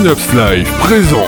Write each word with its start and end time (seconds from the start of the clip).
Synops 0.00 0.32
Live 0.32 0.70
présente. 0.78 1.18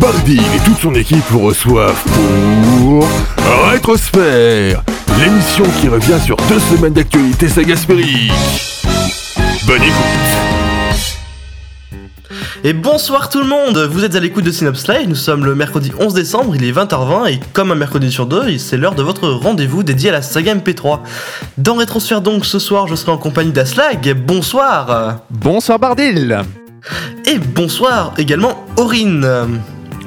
Bardil 0.00 0.40
et 0.40 0.58
toute 0.64 0.80
son 0.80 0.94
équipe 0.96 1.22
vous 1.30 1.38
reçoivent 1.38 2.02
pour 2.12 3.06
Rétrosphère, 3.70 4.82
l'émission 5.20 5.64
qui 5.80 5.86
revient 5.86 6.18
sur 6.24 6.36
deux 6.48 6.58
semaines 6.58 6.94
d'actualité 6.94 7.48
sagaspérique. 7.48 8.32
Bonne 9.64 9.82
écoute. 9.82 10.57
Et 12.64 12.72
bonsoir 12.72 13.28
tout 13.28 13.38
le 13.38 13.46
monde, 13.46 13.78
vous 13.78 14.04
êtes 14.04 14.16
à 14.16 14.20
l'écoute 14.20 14.44
de 14.44 14.50
Synops 14.50 14.88
Live, 14.88 15.08
nous 15.08 15.14
sommes 15.14 15.44
le 15.44 15.54
mercredi 15.54 15.92
11 15.96 16.12
décembre, 16.12 16.56
il 16.56 16.64
est 16.64 16.72
20h20 16.72 17.30
et 17.30 17.40
comme 17.52 17.70
un 17.70 17.76
mercredi 17.76 18.10
sur 18.10 18.26
deux, 18.26 18.58
c'est 18.58 18.76
l'heure 18.76 18.96
de 18.96 19.02
votre 19.02 19.28
rendez-vous 19.28 19.84
dédié 19.84 20.08
à 20.08 20.14
la 20.14 20.22
saga 20.22 20.56
MP3. 20.56 20.98
Dans 21.56 21.76
Rétrosphère 21.76 22.20
donc 22.20 22.44
ce 22.44 22.58
soir, 22.58 22.88
je 22.88 22.96
serai 22.96 23.12
en 23.12 23.18
compagnie 23.18 23.52
d'Aslag, 23.52 24.12
bonsoir. 24.26 25.20
Bonsoir 25.30 25.78
Bardil. 25.78 26.40
Et 27.26 27.38
bonsoir 27.38 28.14
également 28.18 28.64
Aurine 28.76 29.60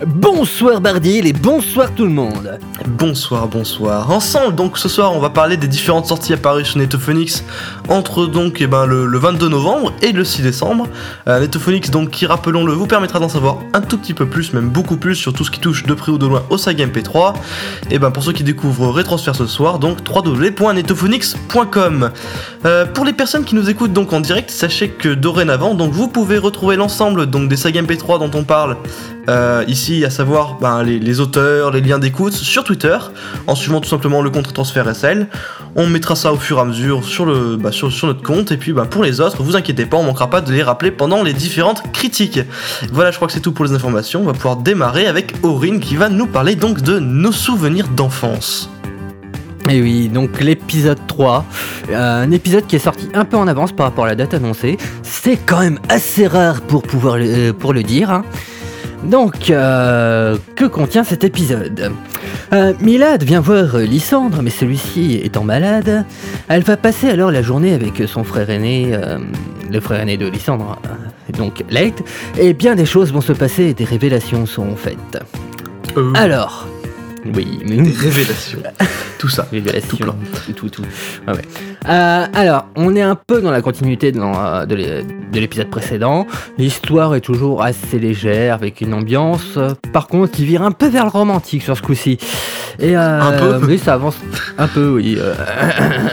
Bonsoir 0.06 0.82
Bardil 0.82 1.26
et 1.28 1.34
bonsoir 1.34 1.94
tout 1.94 2.06
le 2.06 2.12
monde 2.12 2.58
Bonsoir, 2.88 3.48
bonsoir. 3.48 4.10
Ensemble, 4.10 4.56
donc 4.56 4.80
ce 4.80 4.90
soir, 4.90 5.14
on 5.14 5.20
va 5.20 5.30
parler 5.30 5.58
des 5.58 5.68
différentes 5.68 6.08
sorties 6.08 6.34
apparues 6.34 6.66
sur 6.66 6.80
Netophonix 6.80 7.44
entre 7.88 8.26
donc 8.26 8.58
eh 8.62 8.68
ben, 8.68 8.88
le, 8.88 9.06
le 9.06 9.20
22 9.20 9.50
novembre 9.50 9.94
et 10.02 10.12
le 10.12 10.24
6 10.24 10.42
décembre. 10.42 10.88
Euh, 11.28 11.40
Netophonix, 11.40 11.92
donc, 11.92 12.10
qui 12.10 12.26
rappelons-le, 12.26 12.74
vous 12.74 12.88
permettra 12.88 13.20
d'en 13.20 13.30
savoir 13.30 13.60
un 13.74 13.82
tout 13.82 14.00
petit 14.00 14.16
peu 14.16 14.26
plus, 14.26 14.54
même 14.54 14.70
beaucoup 14.70 14.98
plus, 14.98 15.14
sur 15.16 15.34
tout 15.34 15.44
ce 15.44 15.52
qui 15.52 15.60
touche 15.60 15.84
de 15.84 15.94
près 15.94 16.12
ou 16.12 16.18
de 16.18 16.26
loin 16.26 16.42
au 16.50 16.58
saga 16.58 16.88
MP3. 16.88 17.36
Et 17.92 18.00
ben 18.00 18.10
pour 18.10 18.24
ceux 18.24 18.34
qui 18.34 18.44
découvrent 18.44 18.92
Rétransfert 18.92 19.36
ce 19.36 19.46
soir, 19.46 19.78
donc 19.78 20.00
www.netophonix.com. 20.08 22.10
Euh, 22.66 22.88
pour 22.88 23.06
les 23.06 23.14
personnes 23.14 23.46
qui 23.46 23.54
nous 23.54 23.70
écoutent 23.70 23.94
donc 23.94 24.14
en 24.14 24.22
direct, 24.22 24.50
sachez 24.50 24.90
que 24.90 25.10
dorénavant, 25.10 25.76
donc 25.76 25.92
vous 25.92 26.08
pouvez 26.08 26.40
retrouver 26.40 26.76
l'ensemble 26.76 27.28
donc 27.28 27.50
des 27.50 27.58
sagas 27.58 27.84
MP3 27.84 28.18
dont 28.20 28.32
on 28.34 28.44
parle 28.44 28.78
euh, 29.30 29.64
ici, 29.68 30.04
à 30.06 30.10
savoir 30.10 30.58
ben, 30.60 30.84
les, 30.84 31.20
auteurs, 31.20 31.72
les 31.72 31.82
liens 31.82 32.00
d'écoute 32.00 32.34
sur 32.34 32.64
Twitter, 32.64 32.98
en 33.48 33.56
suivant 33.56 33.80
tout 33.80 33.90
simplement 33.90 34.22
le 34.22 34.30
compte 34.30 34.52
transfert 34.54 34.94
SL. 34.96 35.28
On 35.76 35.88
mettra 35.88 36.16
ça 36.16 36.34
au 36.34 36.38
fur 36.38 36.58
et 36.58 36.62
à 36.62 36.66
mesure 36.66 37.04
sur, 37.04 37.26
bah, 37.58 37.70
notre 38.04 38.24
compte, 38.24 38.52
et 38.52 38.58
puis 38.58 38.74
bah, 38.74 38.86
pour 38.90 39.04
les 39.04 39.22
autres, 39.22 39.44
vous 39.44 39.56
inquiétez 39.56 39.86
pas, 39.86 39.98
on 39.98 40.04
manquera 40.04 40.30
pas 40.30 40.42
de 40.42 40.52
les 40.52 40.64
rappeler 40.64 40.92
pendant 40.92 41.24
les 41.24 41.34
différentes 41.34 41.84
critiques. 41.92 42.40
Voilà, 42.92 43.12
je 43.12 43.18
crois 43.18 43.28
que 43.28 43.34
c'est 43.34 43.40
tout 43.40 43.52
pour 43.52 43.66
les 43.66 43.74
informations. 43.74 44.22
On 44.22 44.26
va 44.26 44.34
pouvoir 44.34 44.58
démarrer 44.58 45.08
avec 45.08 45.34
Aurine 45.44 45.80
qui 45.80 45.96
va 45.96 46.10
nous 46.10 46.28
parler 46.28 46.56
donc 46.56 46.82
de 46.82 47.00
nos 47.00 47.32
souvenirs 47.32 47.88
d'enfance. 47.90 48.70
Et 49.70 49.80
oui, 49.82 50.10
donc 50.10 50.42
l'épisode 50.42 50.98
3, 51.08 51.46
euh, 51.92 52.24
un 52.24 52.32
épisode 52.32 52.66
qui 52.66 52.76
est 52.76 52.80
sorti 52.80 53.08
un 53.14 53.26
peu 53.26 53.38
en 53.38 53.48
avance 53.48 53.72
par 53.72 53.86
rapport 53.86 54.06
à 54.06 54.08
la 54.08 54.16
date 54.16 54.34
annoncée. 54.34 54.78
C'est 55.04 55.38
quand 55.38 55.60
même 55.60 55.80
assez 55.88 56.26
rare 56.26 56.62
pour 56.62 56.82
pouvoir 56.82 57.18
le, 57.18 57.26
euh, 57.26 57.54
pour 57.54 57.72
le 57.72 57.84
dire. 57.84 58.10
hein. 58.10 58.26
Donc, 59.04 59.50
euh, 59.50 60.38
que 60.56 60.66
contient 60.66 61.04
cet 61.04 61.24
épisode 61.24 61.92
Euh, 62.54 62.74
Milad 62.82 63.24
vient 63.24 63.40
voir 63.40 63.76
euh, 63.76 63.84
Lysandre, 63.84 64.42
mais 64.42 64.50
celui-ci 64.50 65.22
étant 65.24 65.44
malade, 65.44 66.06
elle 66.50 66.64
va 66.64 66.76
passer 66.76 67.10
alors 67.10 67.32
la 67.32 67.42
journée 67.42 67.74
avec 67.74 68.04
son 68.08 68.26
frère 68.26 68.50
aîné, 68.50 68.90
euh, 68.92 69.20
le 69.72 69.80
frère 69.80 70.02
aîné 70.02 70.18
de 70.18 70.28
Lysandre, 70.28 70.78
donc 71.38 71.64
Leith, 71.70 72.04
et 72.38 72.54
bien 72.54 72.76
des 72.76 72.86
choses 72.86 73.14
vont 73.14 73.22
se 73.22 73.32
passer 73.32 73.68
et 73.68 73.74
des 73.74 73.86
révélations 73.86 74.46
seront 74.46 74.76
faites. 74.76 75.24
Alors, 76.16 76.68
oui, 77.26 77.60
mais 77.68 77.78
des 77.78 77.92
révélations. 77.92 78.60
tout 79.20 79.30
ça. 79.30 79.48
Révélation, 79.52 79.98
Tout 79.98 80.04
plein. 80.04 80.16
tout, 80.46 80.54
tout, 80.54 80.70
tout. 80.70 80.82
Ouais, 81.28 81.34
ouais. 81.34 81.42
Euh, 81.88 82.26
alors, 82.34 82.66
on 82.76 82.96
est 82.96 83.02
un 83.02 83.16
peu 83.16 83.42
dans 83.42 83.52
la 83.52 83.62
continuité 83.62 84.12
de, 84.12 84.20
euh, 84.22 84.66
de 84.66 84.76
l'é- 84.76 85.04
de 85.32 85.40
l'épisode 85.40 85.70
précédent. 85.70 86.26
L'histoire 86.58 87.14
est 87.16 87.22
toujours 87.22 87.62
assez 87.64 88.00
légère, 88.00 88.56
avec 88.56 88.82
une 88.82 88.94
ambiance, 88.94 89.56
euh, 89.58 89.70
par 89.94 90.08
contre, 90.08 90.32
qui 90.32 90.46
vire 90.46 90.62
un 90.64 90.72
peu 90.72 90.88
vers 90.88 91.04
le 91.06 91.12
romantique 91.12 91.62
sur 91.64 91.78
ce 91.78 91.82
coup-ci. 91.82 92.18
Et 92.80 92.98
euh, 92.98 93.22
Un 93.22 93.32
peu 93.38 93.66
Oui, 93.68 93.78
ça 93.78 93.94
avance 93.94 94.18
un 94.58 94.68
peu, 94.68 94.90
oui. 94.90 95.18
euh, 95.20 95.34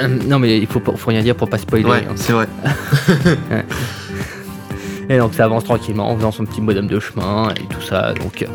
non, 0.27 0.39
mais 0.39 0.59
il 0.59 0.67
faut, 0.67 0.81
faut 0.81 1.11
rien 1.11 1.23
dire 1.23 1.35
pour 1.37 1.49
pas 1.49 1.59
spoiler. 1.59 1.85
Ouais, 1.87 2.05
hein. 2.09 2.13
c'est 2.17 2.33
vrai. 2.33 2.47
Et 5.11 5.17
donc 5.17 5.33
ça 5.33 5.45
avance 5.47 5.65
tranquillement 5.65 6.11
en 6.11 6.17
faisant 6.17 6.31
son 6.33 6.45
petit 6.45 6.61
bonhomme 6.61 6.87
de 6.87 7.01
chemin 7.01 7.49
et 7.57 7.65
tout 7.75 7.81
ça. 7.81 8.13
Donc 8.13 8.47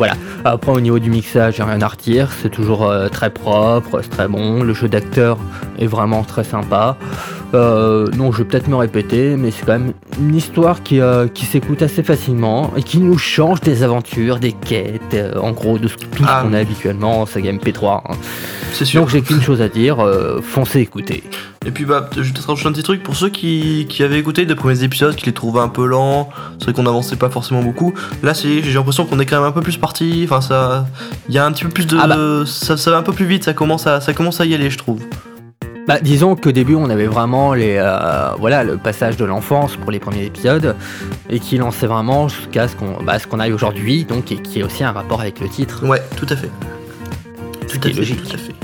voilà. 0.00 0.14
Après 0.46 0.72
au 0.72 0.80
niveau 0.80 0.98
du 0.98 1.10
mixage, 1.10 1.60
rien 1.60 1.82
à 1.82 1.86
retirer. 1.86 2.26
C'est 2.40 2.48
toujours 2.48 2.86
euh, 2.86 3.08
très 3.08 3.28
propre, 3.28 4.00
c'est 4.00 4.08
très 4.08 4.28
bon. 4.28 4.62
Le 4.62 4.72
jeu 4.72 4.88
d'acteur 4.88 5.36
est 5.78 5.86
vraiment 5.86 6.22
très 6.22 6.42
sympa. 6.42 6.96
Euh, 7.54 8.06
non, 8.16 8.30
je 8.32 8.38
vais 8.38 8.44
peut-être 8.44 8.68
me 8.68 8.76
répéter, 8.76 9.36
mais 9.36 9.50
c'est 9.50 9.66
quand 9.66 9.72
même 9.72 9.92
une 10.20 10.36
histoire 10.36 10.82
qui, 10.82 11.00
euh, 11.00 11.26
qui 11.26 11.46
s'écoute 11.46 11.82
assez 11.82 12.02
facilement 12.02 12.72
et 12.76 12.82
qui 12.82 12.98
nous 12.98 13.18
change 13.18 13.60
des 13.60 13.82
aventures, 13.82 14.38
des 14.38 14.52
quêtes, 14.52 15.14
euh, 15.14 15.34
en 15.40 15.50
gros 15.50 15.78
de 15.78 15.88
ce- 15.88 15.96
tout 15.96 16.22
Ah. 16.26 16.40
ce 16.42 16.46
qu'on 16.48 16.54
a 16.54 16.58
habituellement 16.60 17.22
en 17.22 17.26
saga 17.26 17.50
MP3. 17.52 18.04
hein. 18.08 18.14
C'est 18.72 18.84
sûr. 18.84 19.00
Donc 19.00 19.10
j'ai 19.10 19.20
qu'une 19.22 19.42
chose 19.42 19.60
à 19.62 19.68
dire, 19.68 19.98
euh, 19.98 20.40
foncez 20.40 20.78
écouter. 20.80 21.24
Et 21.66 21.72
puis 21.72 21.84
bah, 21.84 22.08
je 22.14 22.20
vais 22.22 22.30
peut-être 22.30 22.46
rajouter 22.48 22.68
un 22.68 22.72
petit 22.72 22.82
truc 22.84 23.02
pour 23.02 23.16
ceux 23.16 23.28
qui, 23.28 23.86
qui 23.88 24.02
avaient 24.04 24.18
écouté 24.18 24.44
les 24.44 24.54
premiers 24.54 24.82
épisodes, 24.84 25.14
qui 25.16 25.26
les 25.26 25.32
trouvaient 25.32 25.60
un 25.60 25.68
peu 25.68 25.84
lents, 25.86 26.30
c'est 26.58 26.64
vrai 26.66 26.72
qu'on 26.72 26.84
n'avançait 26.84 27.16
pas 27.16 27.30
forcément 27.30 27.62
beaucoup. 27.62 27.92
Là, 28.22 28.32
c'est- 28.32 28.62
j'ai 28.62 28.72
l'impression 28.74 29.04
qu'on 29.06 29.18
est 29.18 29.26
quand 29.26 29.36
même 29.36 29.48
un 29.48 29.52
peu 29.52 29.60
plus 29.60 29.76
parti. 29.76 30.22
Enfin, 30.24 30.40
ça, 30.40 30.86
il 31.28 31.34
y 31.34 31.38
a 31.38 31.44
un 31.44 31.50
petit 31.52 31.64
peu 31.64 31.70
plus 31.70 31.86
de, 31.86 31.98
Ah 32.00 32.06
bah. 32.06 32.16
ça, 32.46 32.76
ça 32.76 32.90
va 32.92 32.98
un 32.98 33.02
peu 33.02 33.12
plus 33.12 33.26
vite. 33.26 33.44
Ça 33.44 33.54
commence 33.54 33.86
à, 33.88 34.00
ça 34.00 34.12
commence 34.14 34.40
à 34.40 34.46
y 34.46 34.54
aller, 34.54 34.70
je 34.70 34.78
trouve. 34.78 35.00
Bah, 35.90 35.98
disons 36.00 36.36
qu'au 36.36 36.52
début, 36.52 36.76
on 36.76 36.88
avait 36.88 37.08
vraiment 37.08 37.52
les, 37.52 37.74
euh, 37.76 38.28
voilà, 38.38 38.62
le 38.62 38.76
passage 38.76 39.16
de 39.16 39.24
l'enfance 39.24 39.74
pour 39.74 39.90
les 39.90 39.98
premiers 39.98 40.24
épisodes 40.24 40.76
et 41.28 41.40
qui 41.40 41.58
lançait 41.58 41.88
vraiment 41.88 42.28
jusqu'à 42.28 42.68
ce 42.68 42.76
qu'on 42.76 43.02
bah, 43.02 43.18
ce 43.18 43.26
qu'on 43.26 43.40
aille 43.40 43.52
aujourd'hui, 43.52 44.04
donc 44.04 44.30
et 44.30 44.36
qui 44.36 44.60
est 44.60 44.62
aussi 44.62 44.84
un 44.84 44.92
rapport 44.92 45.20
avec 45.20 45.40
le 45.40 45.48
titre. 45.48 45.84
Ouais, 45.84 46.00
tout 46.16 46.28
à 46.30 46.36
fait. 46.36 46.50
Tout 47.66 47.80
à 47.82 47.88
est 47.88 47.92
fait, 47.92 47.98
logique. 47.98 48.22
tout 48.22 48.36
à 48.36 48.38
fait. 48.38 48.54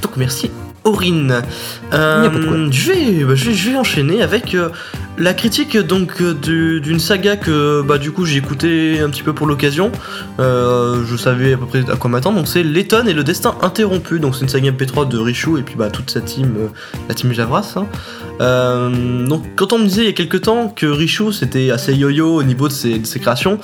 Donc 0.00 0.16
merci 0.16 0.50
Aurine. 0.84 1.42
Euh, 1.92 2.68
je, 2.70 2.92
vais, 2.92 3.24
bah, 3.24 3.34
je, 3.34 3.46
vais, 3.50 3.54
je 3.54 3.70
vais 3.70 3.76
enchaîner 3.76 4.22
avec 4.22 4.54
euh, 4.54 4.68
la 5.18 5.32
critique 5.34 5.76
donc 5.76 6.20
euh, 6.20 6.34
du- 6.34 6.80
d'une 6.80 6.98
saga 6.98 7.36
que 7.36 7.82
bah, 7.82 7.98
du 7.98 8.10
coup 8.12 8.24
j'ai 8.24 8.38
écouté 8.38 8.98
un 9.00 9.08
petit 9.10 9.22
peu 9.22 9.32
pour 9.32 9.46
l'occasion. 9.46 9.92
Euh, 10.40 11.02
je 11.06 11.16
savais 11.16 11.52
à 11.52 11.56
peu 11.56 11.66
près 11.66 11.80
à 11.90 11.96
quoi 11.96 12.10
m'attendre. 12.10 12.36
Donc 12.38 12.48
c'est 12.48 12.62
Letton 12.62 13.06
et 13.06 13.12
le 13.12 13.22
destin 13.24 13.54
interrompu. 13.62 14.18
Donc 14.18 14.34
c'est 14.34 14.42
une 14.42 14.48
saga 14.48 14.70
MP3 14.72 15.08
de 15.08 15.18
Richoux 15.18 15.56
et 15.58 15.62
puis 15.62 15.74
bah, 15.76 15.90
toute 15.90 16.10
sa 16.10 16.20
team, 16.20 16.54
la 17.08 17.14
team 17.14 17.32
Javras. 17.32 17.74
hein. 17.76 17.86
Donc 19.28 19.44
quand 19.56 19.72
on 19.72 19.78
me 19.78 19.84
disait 19.86 20.02
il 20.02 20.06
y 20.06 20.10
a 20.10 20.14
quelques 20.14 20.42
temps 20.42 20.68
que 20.74 20.86
Richoux 20.86 21.30
c'était 21.32 21.70
assez 21.70 21.94
yo-yo 21.94 22.34
au 22.36 22.42
niveau 22.42 22.66
de 22.66 22.72
ses, 22.72 22.98
de 22.98 23.06
ses 23.06 23.20
créations, 23.20 23.58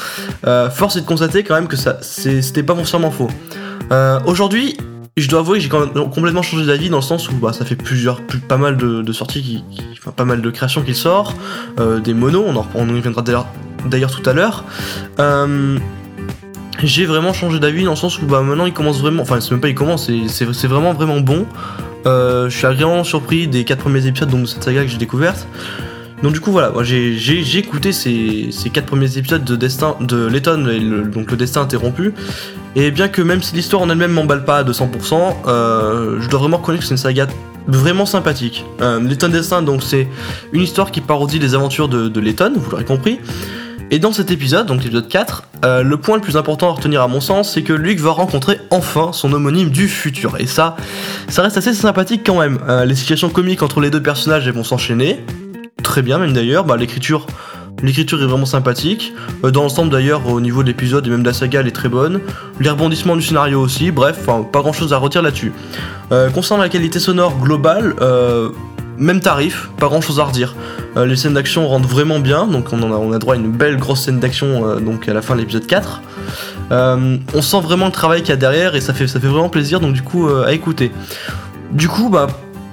force 0.70 0.96
est 0.96 1.00
de 1.00 1.06
constater 1.06 1.42
quand 1.42 1.54
même 1.56 1.66
que 1.68 1.76
ça 1.76 1.98
c'était 2.00 2.62
pas 2.62 2.74
foncièrement 2.76 3.10
faux. 3.10 3.28
Euh, 3.90 4.20
Je 5.20 5.28
dois 5.28 5.40
avouer 5.40 5.58
que 5.58 5.64
j'ai 5.64 5.68
complètement 5.68 6.42
changé 6.42 6.64
d'avis 6.66 6.90
dans 6.90 6.98
le 6.98 7.02
sens 7.02 7.28
où 7.28 7.34
bah, 7.34 7.52
ça 7.52 7.64
fait 7.64 7.76
plusieurs, 7.76 8.20
plus- 8.22 8.38
pas 8.38 8.56
mal 8.56 8.76
de, 8.76 9.02
sorties, 9.12 9.42
qui, 9.42 9.64
qui- 9.74 9.84
enfin 9.98 10.12
pas 10.12 10.24
mal 10.24 10.40
de 10.42 10.50
créations 10.50 10.82
qu'il 10.82 10.94
sort, 10.94 11.34
euh, 11.80 11.98
des 12.00 12.14
monos, 12.14 12.44
on 12.46 12.56
en, 12.56 12.62
reviendra 12.62 13.22
d'ailleurs- 13.22 13.46
tout 14.10 14.28
à 14.28 14.32
l'heure. 14.32 14.64
Euh, 15.18 15.78
j'ai 16.82 17.06
vraiment 17.06 17.32
changé 17.32 17.58
d'avis 17.58 17.84
dans 17.84 17.90
le 17.90 17.96
sens 17.96 18.20
où 18.22 18.26
bah, 18.26 18.40
maintenant 18.42 18.66
il 18.66 18.72
commence 18.72 19.00
vraiment, 19.00 19.22
enfin 19.22 19.40
c'est 19.40 19.50
même 19.50 19.60
pas 19.60 19.68
il 19.68 19.74
commence, 19.74 20.06
c'est- 20.06 20.28
vraiment 20.68 20.92
vraiment 20.94 21.20
bon. 21.20 21.46
Euh, 22.06 22.48
je 22.48 22.56
suis 22.56 22.66
agréablement 22.66 23.02
surpris 23.04 23.48
des 23.48 23.64
quatre 23.64 23.80
premiers 23.80 24.06
épisodes 24.06 24.30
de 24.30 24.46
cette 24.46 24.62
saga 24.62 24.82
que 24.84 24.88
j'ai 24.88 24.98
découverte. 24.98 25.46
Donc 26.22 26.32
du 26.32 26.40
coup 26.40 26.50
voilà, 26.50 26.72
j'ai 26.82 27.58
écouté 27.58 27.92
ces, 27.92 28.48
ces 28.50 28.70
quatre 28.70 28.86
premiers 28.86 29.18
épisodes 29.18 29.44
de 29.44 29.56
Destin, 29.56 29.96
de 30.00 30.26
Letton, 30.26 30.68
et 30.68 30.80
donc 30.80 31.30
le 31.30 31.36
destin 31.36 31.62
interrompu. 31.62 32.12
Et 32.74 32.90
bien 32.90 33.08
que 33.08 33.22
même 33.22 33.42
si 33.42 33.54
l'histoire 33.54 33.82
en 33.82 33.90
elle-même 33.90 34.12
m'emballe 34.12 34.44
pas 34.44 34.58
à 34.58 34.64
200%, 34.64 35.34
euh, 35.46 36.20
je 36.20 36.28
dois 36.28 36.40
vraiment 36.40 36.58
reconnaître 36.58 36.82
que 36.82 36.88
c'est 36.88 36.94
une 36.94 36.98
saga 36.98 37.26
vraiment 37.68 38.06
sympathique. 38.06 38.64
Euh, 38.80 39.00
Letton 39.00 39.28
Destin, 39.28 39.62
donc 39.62 39.82
c'est 39.82 40.08
une 40.52 40.62
histoire 40.62 40.90
qui 40.90 41.00
parodie 41.00 41.38
les 41.38 41.54
aventures 41.54 41.88
de, 41.88 42.08
de 42.08 42.20
Letton, 42.20 42.52
vous 42.56 42.70
l'aurez 42.70 42.84
compris. 42.84 43.20
Et 43.90 43.98
dans 43.98 44.12
cet 44.12 44.30
épisode, 44.30 44.66
donc 44.66 44.82
l'épisode 44.82 45.08
4, 45.08 45.44
euh, 45.64 45.82
le 45.82 45.96
point 45.96 46.16
le 46.16 46.20
plus 46.20 46.36
important 46.36 46.68
à 46.68 46.72
retenir 46.72 47.00
à 47.00 47.08
mon 47.08 47.20
sens, 47.20 47.54
c'est 47.54 47.62
que 47.62 47.72
Luke 47.72 48.00
va 48.00 48.10
rencontrer 48.10 48.60
enfin 48.70 49.12
son 49.12 49.32
homonyme 49.32 49.70
du 49.70 49.88
futur. 49.88 50.36
Et 50.38 50.46
ça, 50.46 50.76
ça 51.28 51.42
reste 51.42 51.56
assez 51.56 51.72
sympathique 51.72 52.22
quand 52.24 52.38
même. 52.38 52.58
Euh, 52.68 52.84
les 52.84 52.94
situations 52.94 53.30
comiques 53.30 53.62
entre 53.62 53.80
les 53.80 53.90
deux 53.90 54.02
personnages 54.02 54.48
vont 54.50 54.64
s'enchaîner. 54.64 55.24
Très 55.82 56.02
bien 56.02 56.18
même 56.18 56.32
d'ailleurs. 56.32 56.64
Bah, 56.64 56.76
l'écriture, 56.76 57.26
est 57.82 58.26
vraiment 58.26 58.46
sympathique. 58.46 59.12
Euh, 59.44 59.50
dans 59.50 59.62
l'ensemble 59.62 59.90
d'ailleurs, 59.90 60.26
au 60.26 60.40
niveau 60.40 60.62
de 60.62 60.68
l'épisode 60.68 61.06
et 61.06 61.10
même 61.10 61.22
de 61.22 61.28
la 61.28 61.32
saga, 61.32 61.60
elle 61.60 61.68
est 61.68 61.72
très 61.72 61.88
bonne. 61.88 62.20
Les 62.60 62.70
rebondissements 62.70 63.16
du 63.16 63.22
scénario 63.22 63.60
aussi. 63.60 63.90
Bref, 63.90 64.26
pas 64.26 64.60
grand 64.60 64.72
chose 64.72 64.92
à 64.92 64.98
retirer 64.98 65.24
là-dessus. 65.24 65.52
Euh, 66.10 66.30
concernant 66.30 66.62
la 66.62 66.68
qualité 66.68 66.98
sonore 66.98 67.38
globale, 67.38 67.94
euh, 68.00 68.50
même 68.96 69.20
tarif, 69.20 69.70
pas 69.78 69.86
grand 69.86 70.00
chose 70.00 70.20
à 70.20 70.24
redire. 70.24 70.54
Les 70.96 71.14
scènes 71.14 71.34
d'action 71.34 71.68
rentrent 71.68 71.86
vraiment 71.86 72.18
bien, 72.18 72.48
donc 72.48 72.72
on, 72.72 73.12
a, 73.12 73.18
droit 73.18 73.34
à 73.34 73.36
une 73.36 73.52
belle 73.52 73.76
grosse 73.76 74.00
scène 74.00 74.18
d'action 74.18 74.80
donc 74.80 75.08
à 75.08 75.14
la 75.14 75.22
fin 75.22 75.36
de 75.36 75.40
l'épisode 75.40 75.64
4. 75.64 76.02
Euh, 76.72 77.16
on 77.34 77.42
sent 77.42 77.60
vraiment 77.60 77.86
le 77.86 77.92
travail 77.92 78.22
qu'il 78.22 78.30
y 78.30 78.32
a 78.32 78.36
derrière 78.36 78.74
et 78.74 78.80
ça 78.80 78.92
fait, 78.92 79.06
ça 79.06 79.20
fait 79.20 79.28
vraiment 79.28 79.48
plaisir, 79.48 79.78
donc 79.78 79.92
du 79.92 80.02
coup 80.02 80.28
à 80.28 80.52
écouter. 80.52 80.90
Du 81.70 81.86
coup, 81.86 82.08
bah, 82.08 82.26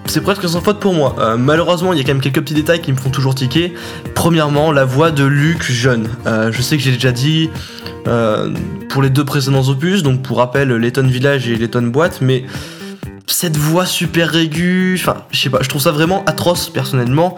c'est 0.05 0.21
presque 0.21 0.47
sans 0.47 0.61
faute 0.61 0.79
pour 0.79 0.93
moi. 0.93 1.15
Euh, 1.19 1.37
malheureusement, 1.37 1.93
il 1.93 1.97
y 1.97 2.01
a 2.01 2.03
quand 2.03 2.13
même 2.13 2.21
quelques 2.21 2.41
petits 2.41 2.53
détails 2.53 2.81
qui 2.81 2.91
me 2.91 2.97
font 2.97 3.09
toujours 3.09 3.35
tiquer. 3.35 3.73
Premièrement, 4.13 4.71
la 4.71 4.85
voix 4.85 5.11
de 5.11 5.23
Luc 5.23 5.63
jeune. 5.63 6.09
Euh, 6.25 6.51
je 6.51 6.61
sais 6.61 6.77
que 6.77 6.83
j'ai 6.83 6.91
déjà 6.91 7.11
dit 7.11 7.49
euh, 8.07 8.53
pour 8.89 9.01
les 9.01 9.09
deux 9.09 9.25
précédents 9.25 9.67
opus, 9.67 10.03
donc 10.03 10.21
pour 10.21 10.37
rappel, 10.37 10.71
Letton 10.73 11.07
Village 11.07 11.47
et 11.49 11.55
Letton 11.55 11.83
Boîte, 11.83 12.19
mais 12.21 12.45
cette 13.27 13.57
voix 13.57 13.85
super 13.85 14.35
aiguë, 14.35 14.97
enfin, 14.99 15.23
je 15.31 15.39
sais 15.39 15.49
pas, 15.49 15.59
je 15.61 15.69
trouve 15.69 15.81
ça 15.81 15.91
vraiment 15.91 16.23
atroce 16.25 16.69
personnellement. 16.69 17.35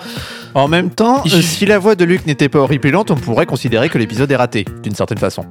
En 0.53 0.67
même 0.67 0.89
temps, 0.89 1.23
si 1.25 1.65
la 1.65 1.79
voix 1.79 1.95
de 1.95 2.03
Luc 2.03 2.25
n'était 2.25 2.49
pas 2.49 2.59
horripilante, 2.59 3.11
on 3.11 3.15
pourrait 3.15 3.45
considérer 3.45 3.89
que 3.89 3.97
l'épisode 3.97 4.31
est 4.31 4.35
raté, 4.35 4.65
d'une 4.83 4.95
certaine 4.95 5.17
façon. 5.17 5.45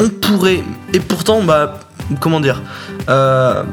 On 0.00 0.08
pourrait, 0.08 0.62
et 0.92 1.00
pourtant, 1.00 1.42
bah, 1.42 1.80
comment 2.20 2.40
dire, 2.40 2.62
euh, 3.08 3.64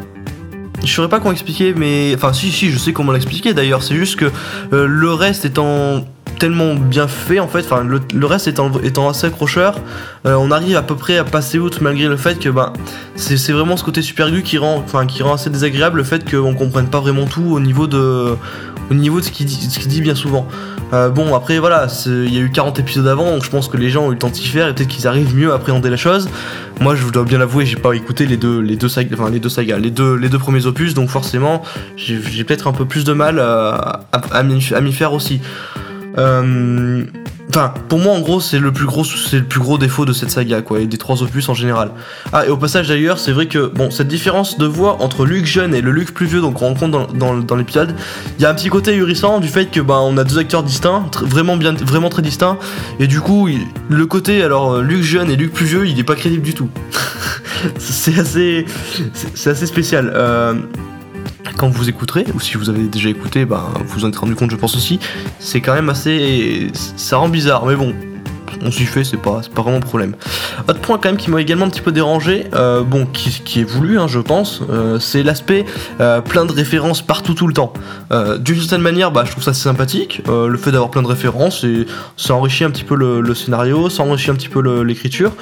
je 0.84 0.92
saurais 0.92 1.10
pas 1.10 1.20
comment 1.20 1.32
expliquer, 1.32 1.74
mais 1.74 2.14
enfin, 2.16 2.34
si, 2.34 2.52
si, 2.52 2.70
je 2.72 2.78
sais 2.78 2.94
comment 2.94 3.12
l'expliquer 3.12 3.54
d'ailleurs. 3.54 3.84
C'est 3.84 3.96
juste 3.96 4.18
que 4.18 4.32
euh, 4.74 4.86
le 4.88 5.14
reste 5.14 5.46
étant 5.46 6.06
tellement 6.38 6.76
bien 6.76 7.08
fait 7.08 7.40
en 7.40 7.48
fait, 7.48 7.60
enfin, 7.60 7.84
le, 7.84 8.26
reste 8.26 8.48
étant, 8.48 9.10
assez 9.10 9.28
accrocheur, 9.28 9.76
euh, 10.26 10.36
on 10.36 10.52
arrive 10.52 10.76
à 10.76 10.82
peu 10.82 10.96
près 10.96 11.18
à 11.18 11.24
passer 11.24 11.60
outre 11.60 11.80
malgré 11.82 12.08
le 12.08 12.18
fait 12.18 12.40
que 12.40 12.50
bah, 12.50 12.74
c'est 13.16 13.52
vraiment 13.52 13.78
ce 13.78 13.84
côté 13.84 14.02
super 14.02 14.28
aigu 14.28 14.44
qui 14.44 14.58
rend, 14.58 14.84
qui 15.08 15.24
rend 15.24 15.34
assez 15.34 15.50
désagréable 15.50 15.98
le 15.98 16.04
fait 16.04 16.30
qu'on 16.30 16.54
comprenne 16.54 16.88
pas 16.88 17.00
vraiment 17.00 17.26
tout 17.26 17.44
au 17.44 17.60
niveau 17.60 17.88
de, 17.88 18.36
au 18.90 18.94
niveau 18.94 19.20
de 19.20 19.26
ce 19.26 19.32
qu'il 19.32 19.46
dit, 19.46 19.70
ce 19.70 19.80
qu'il 19.80 19.90
dit 19.90 20.02
bien 20.02 20.16
souvent. 20.16 20.48
Euh, 20.94 21.10
bon, 21.10 21.36
après, 21.36 21.60
voilà, 21.60 21.88
il 22.06 22.34
y 22.34 22.38
a 22.38 22.42
eu 22.42 22.50
40 22.50 22.80
épisodes 22.80 23.08
avant, 23.08 23.32
donc 23.32 23.44
je 23.44 23.50
pense 23.50 23.68
que 23.68 23.76
les 23.76 23.90
gens 23.90 24.06
ont 24.06 24.10
eu 24.10 24.14
le 24.14 24.20
temps 24.20 24.30
de 24.30 24.36
s'y 24.36 24.48
faire 24.48 24.70
et 24.70 24.74
peut-être 24.74 24.88
qu'ils 24.88 25.08
arrivent 25.08 25.36
mieux 25.36 25.52
à 25.52 25.56
appréhender 25.56 25.90
la 25.90 25.98
chose. 25.98 26.30
Moi, 26.80 26.96
je 26.96 27.06
dois 27.10 27.26
bien 27.26 27.40
l'avouer, 27.40 27.66
j'ai 27.66 27.76
pas 27.76 27.94
écouté 27.94 28.26
les 28.26 28.38
deux, 28.38 28.62
les 28.62 28.78
deux 28.78 28.88
sagas, 28.88 29.16
enfin 29.20 29.30
les 29.30 29.40
deux 29.40 29.50
sagas, 29.50 29.80
les 29.80 29.92
deux, 29.92 30.16
les 30.16 30.30
deux 30.30 30.40
premiers 30.40 30.66
opus, 30.66 30.94
donc 30.94 31.10
forcément, 31.10 31.62
j'ai 31.98 32.44
peut-être 32.44 32.68
un 32.68 32.72
peu 32.72 32.86
plus 32.86 33.04
de 33.04 33.14
mal 33.14 33.38
euh, 33.40 33.74
à 34.32 34.44
m'y 34.44 34.94
faire 34.94 35.12
aussi. 35.12 35.42
Euh, 36.18 37.06
Enfin, 37.50 37.74
pour 37.88 38.00
moi, 38.00 38.14
en 38.14 38.20
gros, 38.20 38.42
c'est 38.42 38.60
le 38.60 38.74
plus 38.74 38.86
gros, 38.86 39.06
c'est 39.06 39.40
le 39.40 39.46
plus 39.46 39.62
gros 39.62 39.78
défaut 39.78 40.04
de 40.04 40.12
cette 40.12 40.32
saga, 40.32 40.62
quoi, 40.62 40.82
et 40.82 40.86
des 40.86 40.98
trois 40.98 41.24
opus 41.24 41.48
en 41.48 41.54
général. 41.54 41.92
Ah, 42.34 42.46
et 42.46 42.50
au 42.50 42.58
passage 42.58 42.90
d'ailleurs, 42.90 43.20
c'est 43.20 43.32
vrai 43.32 43.48
que 43.48 43.68
bon, 43.68 43.90
cette 43.90 44.10
différence 44.10 44.58
de 44.58 44.66
voix 44.66 45.02
entre 45.02 45.26
Luc 45.26 45.46
jeune 45.46 45.74
et 45.74 45.82
le 45.82 45.92
Luc 45.92 46.14
plus 46.14 46.26
vieux, 46.26 46.42
donc 46.42 46.56
qu'on 46.56 46.68
rencontre 46.68 47.14
dans, 47.14 47.56
l'épisode, 47.56 47.96
il 48.38 48.42
y 48.42 48.46
a 48.46 48.50
un 48.50 48.54
petit 48.54 48.68
côté 48.68 48.92
ahurissant 48.92 49.40
du 49.40 49.48
fait 49.48 49.68
que 49.68 49.80
bah, 49.80 50.00
on 50.02 50.18
a 50.18 50.26
deux 50.26 50.38
acteurs 50.40 50.64
distincts, 50.64 51.10
vraiment 51.22 51.56
bien, 51.56 51.74
vraiment 51.74 52.10
très 52.10 52.22
distincts, 52.22 52.58
et 53.00 53.08
du 53.08 53.22
coup, 53.22 53.48
le 53.90 54.06
côté 54.06 54.44
alors 54.44 54.74
euh, 54.74 54.82
Luc 54.82 55.02
jeune 55.02 55.32
et 55.32 55.38
Luc 55.38 55.54
plus 55.54 55.66
vieux, 55.66 55.88
il 55.88 55.98
est 55.98 56.04
pas 56.04 56.16
crédible 56.16 56.44
du 56.44 56.54
tout. 56.54 56.70
c'est 57.78 58.20
assez, 58.20 58.66
c'est 59.34 59.50
assez 59.50 59.66
spécial. 59.66 60.12
Euh, 60.14 60.54
quand 61.56 61.70
vous 61.70 61.90
écouterez, 61.90 62.26
ou 62.34 62.40
si 62.40 62.58
vous 62.58 62.70
avez 62.70 62.84
déjà 62.88 63.10
écouté, 63.10 63.46
bah, 63.46 63.70
vous 63.86 64.06
en 64.06 64.10
êtes 64.10 64.18
rendu 64.18 64.36
compte, 64.36 64.52
je 64.52 64.56
pense 64.56 64.76
aussi, 64.76 65.00
c'est 65.40 65.62
quand 65.62 65.74
même 65.74 65.90
assez. 65.90 66.70
Ça 66.74 67.18
rend 67.18 67.30
bizarre, 67.30 67.66
mais 67.66 67.76
bon, 67.76 67.94
on 68.62 68.72
s'y 68.72 68.86
fait, 68.86 69.04
c'est 69.04 69.18
pas, 69.18 69.42
pas 69.54 69.62
vraiment 69.62 69.78
un 69.78 69.82
problème. 69.82 70.16
Autre 70.68 70.80
point 70.80 70.98
quand 70.98 71.10
même 71.10 71.18
qui 71.18 71.30
m'a 71.30 71.42
également 71.42 71.66
un 71.66 71.70
petit 71.70 71.82
peu 71.82 71.92
dérangé, 71.92 72.46
euh, 72.54 72.84
bon, 72.84 73.06
qui, 73.06 73.60
est 73.60 73.64
voulu, 73.64 74.00
hein, 74.00 74.08
je 74.08 74.20
pense, 74.20 74.62
euh, 74.70 75.00
c'est 75.00 75.24
l'aspect 75.24 75.66
euh, 76.00 76.22
plein 76.22 76.46
de 76.46 76.52
références 76.52 77.02
partout 77.02 77.34
tout 77.34 77.48
le 77.48 77.54
temps. 77.54 77.74
D'une 78.40 78.60
certaine 78.60 78.82
manière, 78.82 79.12
bah, 79.12 79.24
je 79.26 79.32
trouve 79.32 79.44
ça 79.44 79.52
assez 79.52 79.64
sympathique, 79.64 80.22
le 80.28 80.58
fait 80.58 80.72
d'avoir 80.72 80.90
plein 80.90 81.02
de 81.02 81.08
références, 81.08 81.64
et 81.64 81.86
ça 82.16 82.34
enrichit 82.34 82.64
un 82.64 82.72
petit 82.72 82.84
peu 82.84 82.96
le, 82.96 83.34
scénario, 83.34 83.90
ça 83.90 84.04
enrichit 84.04 84.32
un 84.32 84.36
petit 84.36 84.50
peu 84.50 84.62
l'écriture, 84.84 85.34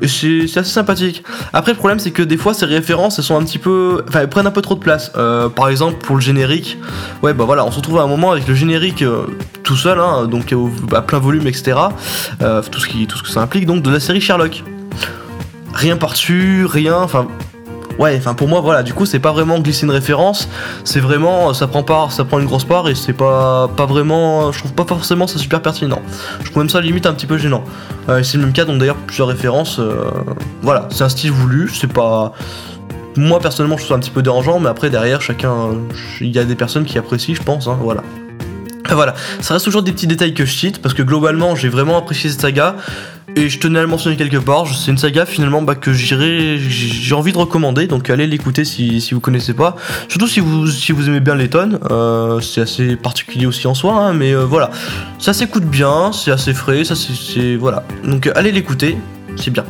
et 0.00 0.08
c'est 0.08 0.44
assez 0.56 0.64
sympathique. 0.70 1.22
Après, 1.52 1.72
le 1.72 1.78
problème, 1.78 1.98
c'est 1.98 2.10
que 2.10 2.22
des 2.22 2.36
fois, 2.36 2.54
ces 2.54 2.66
références, 2.66 3.18
elles 3.18 3.24
sont 3.24 3.36
un 3.36 3.44
petit 3.44 3.58
peu. 3.58 4.04
Enfin, 4.08 4.20
elles 4.20 4.28
prennent 4.28 4.46
un 4.46 4.52
peu 4.52 4.62
trop 4.62 4.74
de 4.74 4.80
place. 4.80 5.12
Par 5.54 5.68
exemple, 5.68 5.98
pour 6.04 6.16
le 6.16 6.22
générique, 6.22 6.78
ouais, 7.22 7.34
bah 7.34 7.44
voilà, 7.44 7.64
on 7.64 7.70
se 7.70 7.76
retrouve 7.76 7.98
à 7.98 8.02
un 8.02 8.08
moment 8.08 8.32
avec 8.32 8.46
le 8.48 8.54
générique 8.54 9.04
tout 9.62 9.76
seul, 9.76 9.98
hein, 9.98 10.26
donc 10.26 10.54
à 10.92 11.02
plein 11.02 11.18
volume, 11.18 11.46
etc. 11.46 11.76
tout, 12.60 12.80
ce 12.80 12.86
qui, 12.86 13.06
que 13.06 13.28
ça 13.28 13.40
implique, 13.40 13.66
donc 13.66 13.82
de 13.82 13.90
la 13.90 14.00
série 14.00 14.20
Sherlock. 14.20 14.62
Rien 15.72 15.96
par-dessus, 15.96 16.66
rien, 16.66 16.96
enfin. 16.96 17.26
Ouais, 17.98 18.16
enfin 18.16 18.32
pour 18.32 18.48
moi 18.48 18.62
voilà, 18.62 18.82
du 18.82 18.94
coup 18.94 19.04
c'est 19.04 19.18
pas 19.18 19.32
vraiment 19.32 19.58
glisser 19.60 19.84
une 19.84 19.90
référence, 19.90 20.48
c'est 20.82 20.98
vraiment 20.98 21.52
ça 21.52 21.66
prend 21.66 21.82
part, 21.82 22.10
ça 22.10 22.24
prend 22.24 22.38
une 22.38 22.46
grosse 22.46 22.64
part 22.64 22.88
et 22.88 22.94
c'est 22.94 23.12
pas 23.12 23.68
pas 23.68 23.84
vraiment, 23.84 24.50
je 24.50 24.60
trouve 24.60 24.72
pas 24.72 24.86
forcément 24.86 25.26
ça 25.26 25.38
super 25.38 25.60
pertinent. 25.60 26.00
Je 26.40 26.46
trouve 26.50 26.62
même 26.62 26.70
ça 26.70 26.80
limite 26.80 27.04
un 27.04 27.12
petit 27.12 27.26
peu 27.26 27.36
gênant. 27.36 27.64
Euh, 28.08 28.22
c'est 28.22 28.38
le 28.38 28.44
même 28.44 28.54
cas 28.54 28.64
donc 28.64 28.78
d'ailleurs 28.78 28.96
plusieurs 28.96 29.28
références. 29.28 29.78
euh, 29.78 30.10
voilà, 30.62 30.88
c'est 30.90 31.04
un 31.04 31.10
style 31.10 31.32
voulu, 31.32 31.68
c'est 31.68 31.92
pas. 31.92 32.32
Moi 33.16 33.40
personnellement 33.40 33.76
je 33.76 33.82
trouve 33.82 33.94
ça 33.94 33.96
un 33.96 34.00
petit 34.00 34.10
peu 34.10 34.22
dérangeant, 34.22 34.58
mais 34.58 34.70
après 34.70 34.88
derrière 34.88 35.20
chacun, 35.20 35.72
il 36.22 36.34
y 36.34 36.38
a 36.38 36.44
des 36.44 36.56
personnes 36.56 36.86
qui 36.86 36.96
apprécient, 36.96 37.34
je 37.34 37.42
pense. 37.42 37.68
hein, 37.68 37.76
voilà. 37.78 38.02
Voilà, 39.02 39.14
ça 39.40 39.54
reste 39.54 39.64
toujours 39.64 39.82
des 39.82 39.92
petits 39.92 40.06
détails 40.06 40.34
que 40.34 40.44
je 40.44 40.52
cite 40.52 40.80
parce 40.82 40.94
que 40.94 41.02
globalement 41.02 41.56
j'ai 41.56 41.68
vraiment 41.68 41.96
apprécié 41.98 42.28
cette 42.30 42.40
saga 42.42 42.76
et 43.34 43.48
je 43.48 43.58
tenais 43.58 43.78
à 43.78 43.82
le 43.82 43.88
mentionner 43.88 44.16
quelque 44.16 44.36
part. 44.36 44.66
C'est 44.68 44.90
une 44.90 44.98
saga 44.98 45.24
finalement 45.24 45.62
bah, 45.62 45.74
que 45.74 45.92
j'irai, 45.94 46.58
j'ai 46.58 47.14
envie 47.14 47.32
de 47.32 47.38
recommander 47.38 47.86
donc 47.86 48.10
allez 48.10 48.26
l'écouter 48.26 48.64
si, 48.64 49.00
si 49.00 49.14
vous 49.14 49.20
connaissez 49.20 49.54
pas. 49.54 49.76
Surtout 50.08 50.26
si 50.26 50.40
vous, 50.40 50.66
si 50.66 50.92
vous 50.92 51.08
aimez 51.08 51.20
bien 51.20 51.34
Letton, 51.34 51.78
euh, 51.90 52.40
c'est 52.40 52.60
assez 52.60 52.96
particulier 52.96 53.46
aussi 53.46 53.66
en 53.66 53.74
soi, 53.74 53.94
hein, 53.94 54.12
mais 54.12 54.34
euh, 54.34 54.44
voilà, 54.44 54.70
ça 55.18 55.32
s'écoute 55.32 55.64
bien, 55.64 56.12
c'est 56.12 56.30
assez 56.30 56.52
frais, 56.52 56.84
ça 56.84 56.94
c'est- 56.94 57.56
voilà. 57.56 57.84
Donc 58.04 58.30
allez 58.34 58.52
l'écouter, 58.52 58.98
c'est 59.36 59.50
bien. 59.50 59.64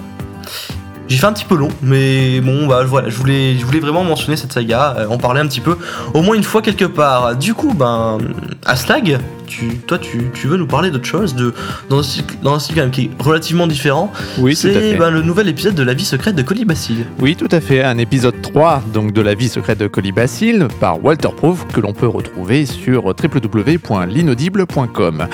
J'ai 1.12 1.18
fait 1.18 1.26
un 1.26 1.34
petit 1.34 1.44
peu 1.44 1.56
long, 1.56 1.68
mais 1.82 2.40
bon, 2.40 2.66
bah 2.66 2.84
voilà, 2.86 3.10
je 3.10 3.16
voulais, 3.18 3.58
je 3.58 3.66
voulais 3.66 3.80
vraiment 3.80 4.02
mentionner 4.02 4.38
cette 4.38 4.54
saga, 4.54 4.94
euh, 4.96 5.06
en 5.08 5.18
parler 5.18 5.42
un 5.42 5.46
petit 5.46 5.60
peu, 5.60 5.76
au 6.14 6.22
moins 6.22 6.34
une 6.34 6.42
fois 6.42 6.62
quelque 6.62 6.86
part. 6.86 7.36
Du 7.36 7.52
coup, 7.52 7.74
ben, 7.74 8.16
Aslag, 8.64 9.18
tu, 9.46 9.76
toi, 9.86 9.98
tu, 9.98 10.30
tu 10.32 10.46
veux 10.46 10.56
nous 10.56 10.66
parler 10.66 10.90
d'autre 10.90 11.04
chose, 11.04 11.34
de, 11.34 11.52
dans 11.90 11.98
un 11.98 12.02
style, 12.02 12.24
dans 12.42 12.54
un 12.54 12.58
style 12.58 12.76
quand 12.76 12.80
même 12.80 12.90
qui 12.90 13.02
est 13.02 13.10
relativement 13.22 13.66
différent. 13.66 14.10
Oui, 14.38 14.54
tout 14.54 14.68
à 14.68 14.70
C'est 14.70 14.72
fait. 14.72 14.94
ben, 14.96 15.10
le 15.10 15.20
nouvel 15.20 15.50
épisode 15.50 15.74
de 15.74 15.82
La 15.82 15.92
vie 15.92 16.06
secrète 16.06 16.34
de 16.34 16.40
Colibacille. 16.40 17.04
Oui, 17.20 17.36
tout 17.36 17.48
à 17.50 17.60
fait. 17.60 17.84
Un 17.84 17.98
épisode 17.98 18.40
3 18.40 18.82
donc 18.94 19.12
de 19.12 19.20
la 19.20 19.34
vie 19.34 19.50
secrète 19.50 19.80
de 19.80 19.88
Colibacille 19.88 20.66
par 20.80 21.04
Walter 21.04 21.28
Proof 21.36 21.66
que 21.74 21.80
l'on 21.82 21.92
peut 21.92 22.08
retrouver 22.08 22.64
sur 22.64 23.04
www.l'inaudible.com. 23.04 25.26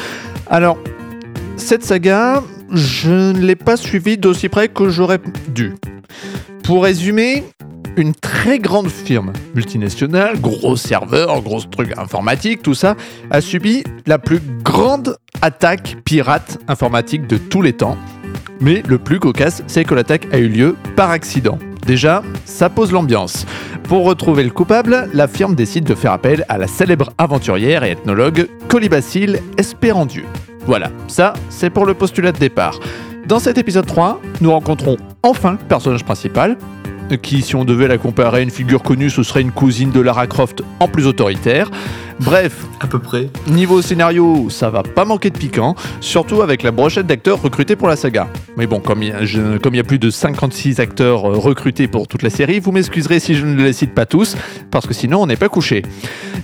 Alors, 0.50 0.76
cette 1.58 1.84
saga, 1.84 2.42
je 2.72 3.32
ne 3.32 3.40
l'ai 3.40 3.56
pas 3.56 3.76
suivie 3.76 4.16
d'aussi 4.16 4.48
près 4.48 4.68
que 4.68 4.88
j'aurais 4.88 5.20
dû. 5.48 5.74
Pour 6.62 6.84
résumer, 6.84 7.44
une 7.96 8.14
très 8.14 8.58
grande 8.58 8.88
firme 8.88 9.32
multinationale, 9.54 10.40
gros 10.40 10.76
serveur, 10.76 11.42
gros 11.42 11.60
truc 11.60 11.98
informatique, 11.98 12.62
tout 12.62 12.74
ça, 12.74 12.96
a 13.30 13.40
subi 13.40 13.82
la 14.06 14.18
plus 14.18 14.40
grande 14.62 15.16
attaque 15.42 15.96
pirate 16.04 16.58
informatique 16.68 17.26
de 17.26 17.36
tous 17.36 17.60
les 17.60 17.72
temps. 17.72 17.96
Mais 18.60 18.82
le 18.86 18.98
plus 18.98 19.18
cocasse, 19.18 19.62
c'est 19.66 19.84
que 19.84 19.94
l'attaque 19.94 20.26
a 20.32 20.38
eu 20.38 20.48
lieu 20.48 20.76
par 20.96 21.10
accident. 21.10 21.58
Déjà, 21.86 22.22
ça 22.44 22.68
pose 22.70 22.92
l'ambiance. 22.92 23.46
Pour 23.84 24.04
retrouver 24.04 24.44
le 24.44 24.50
coupable, 24.50 25.08
la 25.12 25.26
firme 25.26 25.54
décide 25.54 25.84
de 25.84 25.94
faire 25.94 26.12
appel 26.12 26.44
à 26.48 26.58
la 26.58 26.66
célèbre 26.66 27.10
aventurière 27.18 27.82
et 27.82 27.92
ethnologue 27.92 28.48
Colibacille 28.68 29.40
Espérandieu. 29.56 30.24
Voilà, 30.68 30.90
ça, 31.06 31.32
c'est 31.48 31.70
pour 31.70 31.86
le 31.86 31.94
postulat 31.94 32.30
de 32.30 32.36
départ. 32.38 32.78
Dans 33.26 33.38
cet 33.38 33.56
épisode 33.56 33.86
3, 33.86 34.20
nous 34.42 34.50
rencontrons 34.52 34.98
enfin 35.22 35.52
le 35.52 35.66
personnage 35.66 36.04
principal, 36.04 36.58
qui, 37.22 37.40
si 37.40 37.56
on 37.56 37.64
devait 37.64 37.88
la 37.88 37.96
comparer 37.96 38.40
à 38.40 38.40
une 38.42 38.50
figure 38.50 38.82
connue, 38.82 39.08
ce 39.08 39.22
serait 39.22 39.40
une 39.40 39.50
cousine 39.50 39.90
de 39.92 40.00
Lara 40.02 40.26
Croft 40.26 40.62
en 40.78 40.86
plus 40.86 41.06
autoritaire. 41.06 41.70
Bref, 42.20 42.66
À 42.80 42.86
peu 42.86 42.98
près. 42.98 43.30
Niveau 43.46 43.80
scénario, 43.80 44.50
ça 44.50 44.68
va 44.68 44.82
pas 44.82 45.06
manquer 45.06 45.30
de 45.30 45.38
piquant, 45.38 45.74
surtout 46.02 46.42
avec 46.42 46.62
la 46.62 46.70
brochette 46.70 47.06
d'acteurs 47.06 47.40
recrutés 47.40 47.74
pour 47.74 47.88
la 47.88 47.96
saga. 47.96 48.28
Mais 48.58 48.66
bon, 48.66 48.78
comme 48.78 49.02
il 49.02 49.08
y, 49.08 49.78
a- 49.80 49.84
plus 49.84 49.98
de 49.98 50.10
56 50.10 50.80
acteurs 50.80 51.24
euh, 51.30 51.38
recrutés 51.38 51.88
pour 51.88 52.08
toute 52.08 52.22
la 52.22 52.28
série, 52.28 52.60
vous 52.60 52.72
m'excuserez 52.72 53.20
si 53.20 53.34
je 53.34 53.46
ne 53.46 53.56
les 53.62 53.72
cite 53.72 53.94
pas 53.94 54.04
tous, 54.04 54.36
parce 54.70 54.86
que 54.86 54.92
sinon 54.92 55.22
on 55.22 55.26
n'est 55.26 55.36
pas 55.36 55.48
couché. 55.48 55.80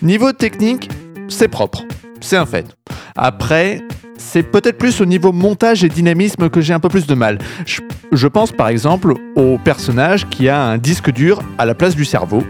Niveau 0.00 0.32
technique, 0.32 0.88
c'est 1.28 1.48
propre, 1.48 1.82
c'est 2.22 2.38
un 2.38 2.46
fait. 2.46 2.74
Après, 3.16 3.82
c'est 4.16 4.42
peut-être 4.42 4.78
plus 4.78 5.00
au 5.00 5.04
niveau 5.04 5.32
montage 5.32 5.84
et 5.84 5.88
dynamisme 5.88 6.48
que 6.48 6.60
j'ai 6.60 6.72
un 6.72 6.80
peu 6.80 6.88
plus 6.88 7.06
de 7.06 7.14
mal. 7.14 7.38
Je, 7.66 8.26
pense 8.26 8.52
par 8.52 8.68
exemple 8.68 9.14
au 9.36 9.58
personnage 9.58 10.28
qui 10.28 10.48
a 10.48 10.60
un 10.60 10.78
disque 10.78 11.10
dur 11.10 11.42
à 11.58 11.64
la 11.64 11.74
place 11.74 11.94
du 11.94 12.04
cerveau. 12.04 12.42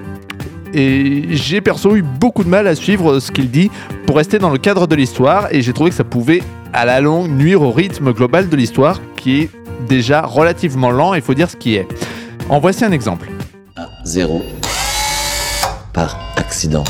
Et 0.73 1.27
j'ai 1.31 1.61
perso 1.61 1.95
eu 1.95 2.03
beaucoup 2.03 2.43
de 2.43 2.49
mal 2.49 2.67
à 2.67 2.75
suivre 2.75 3.21
ce 3.21 3.31
qu'il 3.31 3.51
dit 3.51 3.71
pour 4.07 4.17
rester 4.17 4.39
dans 4.39 4.51
le 4.51 4.59
cadre 4.59 4.87
de 4.87 4.97
l'histoire 4.97 5.49
et 5.53 5.63
j'ai 5.63 5.73
trouvé 5.73 5.91
que 5.91 5.97
ça 5.97 6.05
pouvait 6.05 6.43
à 6.73 6.85
la 6.85 7.01
longue 7.01 7.31
nuire 7.31 7.63
au 7.63 7.71
rythme 7.71 8.13
global 8.13 8.49
de 8.49 8.57
l'histoire 8.57 9.01
qui 9.17 9.43
est 9.43 9.51
déjà 9.89 10.23
relativement 10.23 10.91
lent, 10.91 11.15
il 11.15 11.23
faut 11.23 11.35
dire 11.35 11.51
ce 11.51 11.57
qui 11.57 11.77
est. 11.77 11.87
En 12.49 12.59
voici 12.59 12.85
un 12.85 12.93
exemple. 12.93 13.29
à 13.77 13.89
0 14.05 14.43
par 15.93 16.19
accident, 16.37 16.85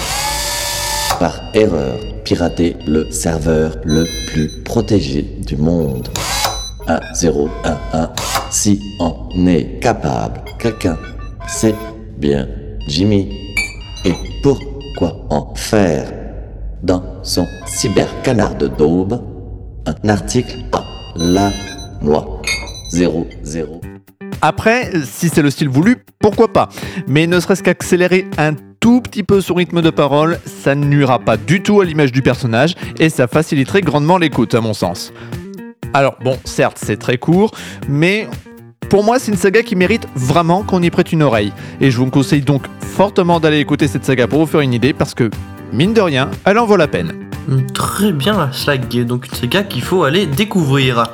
par 1.21 1.43
erreur, 1.52 1.99
pirater 2.25 2.76
le 2.87 3.11
serveur 3.11 3.76
le 3.85 4.04
plus 4.26 4.49
protégé 4.64 5.23
du 5.23 5.57
monde. 5.57 6.09
1 6.88 7.00
0 7.14 7.49
1 7.64 7.78
1 7.93 8.11
si 8.50 8.81
on 9.00 9.47
est 9.47 9.81
capable, 9.81 10.40
quelqu'un, 10.59 10.97
c'est 11.49 11.75
bien 12.19 12.49
Jimmy. 12.87 13.28
Et 14.04 14.12
pourquoi 14.43 15.26
en 15.31 15.54
faire 15.54 16.12
dans 16.83 17.02
son 17.25 17.47
cybercanard 17.66 18.54
de 18.57 18.69
daube 18.69 19.21
un 19.87 20.09
article 20.09 20.57
à 20.73 20.85
la 21.16 21.50
loi 22.00 22.40
00 22.90 23.26
Après, 24.40 24.93
si 25.04 25.28
c'est 25.28 25.43
le 25.43 25.50
style 25.50 25.69
voulu, 25.69 25.97
pourquoi 26.21 26.52
pas? 26.52 26.69
Mais 27.09 27.26
ne 27.26 27.40
serait-ce 27.40 27.62
qu'accélérer 27.62 28.26
un 28.38 28.54
tout 28.85 29.00
petit 29.00 29.23
peu 29.23 29.41
son 29.41 29.55
rythme 29.55 29.81
de 29.81 29.88
parole, 29.88 30.38
ça 30.45 30.75
ne 30.75 30.85
nuira 30.85 31.19
pas 31.19 31.38
du 31.38 31.62
tout 31.62 31.81
à 31.81 31.87
l'image 31.87 32.12
du 32.12 32.21
personnage 32.21 32.75
et 32.99 33.09
ça 33.09 33.26
faciliterait 33.26 33.81
grandement 33.81 34.19
l'écoute 34.19 34.55
à 34.55 34.61
mon 34.61 34.75
sens. 34.75 35.11
Alors 35.95 36.17
bon, 36.23 36.37
certes 36.45 36.79
c'est 36.79 36.99
très 36.99 37.17
court, 37.17 37.53
mais 37.88 38.29
pour 38.91 39.03
moi 39.03 39.19
c'est 39.19 39.33
une 39.33 39.38
saga 39.38 39.62
qui 39.62 39.75
mérite 39.75 40.07
vraiment 40.14 40.64
qu'on 40.64 40.83
y 40.83 40.91
prête 40.91 41.12
une 41.12 41.23
oreille. 41.23 41.55
Et 41.81 41.91
je 41.91 41.97
vous 41.97 42.11
conseille 42.11 42.43
donc 42.43 42.64
fortement 42.79 43.41
d'aller 43.41 43.59
écouter 43.59 43.88
cette 43.88 44.05
saga 44.05 44.26
pour 44.26 44.41
vous 44.41 44.47
faire 44.47 44.61
une 44.61 44.75
idée 44.75 44.93
parce 44.93 45.14
que, 45.14 45.31
mine 45.73 45.95
de 45.95 46.03
rien, 46.03 46.31
elle 46.45 46.59
en 46.59 46.67
vaut 46.67 46.76
la 46.76 46.87
peine. 46.87 47.14
Très 47.73 48.12
bien 48.12 48.37
la 48.37 48.53
slag, 48.53 48.87
donc 49.07 49.29
une 49.29 49.35
saga 49.35 49.62
qu'il 49.62 49.81
faut 49.81 50.05
aller 50.05 50.26
découvrir. 50.26 51.05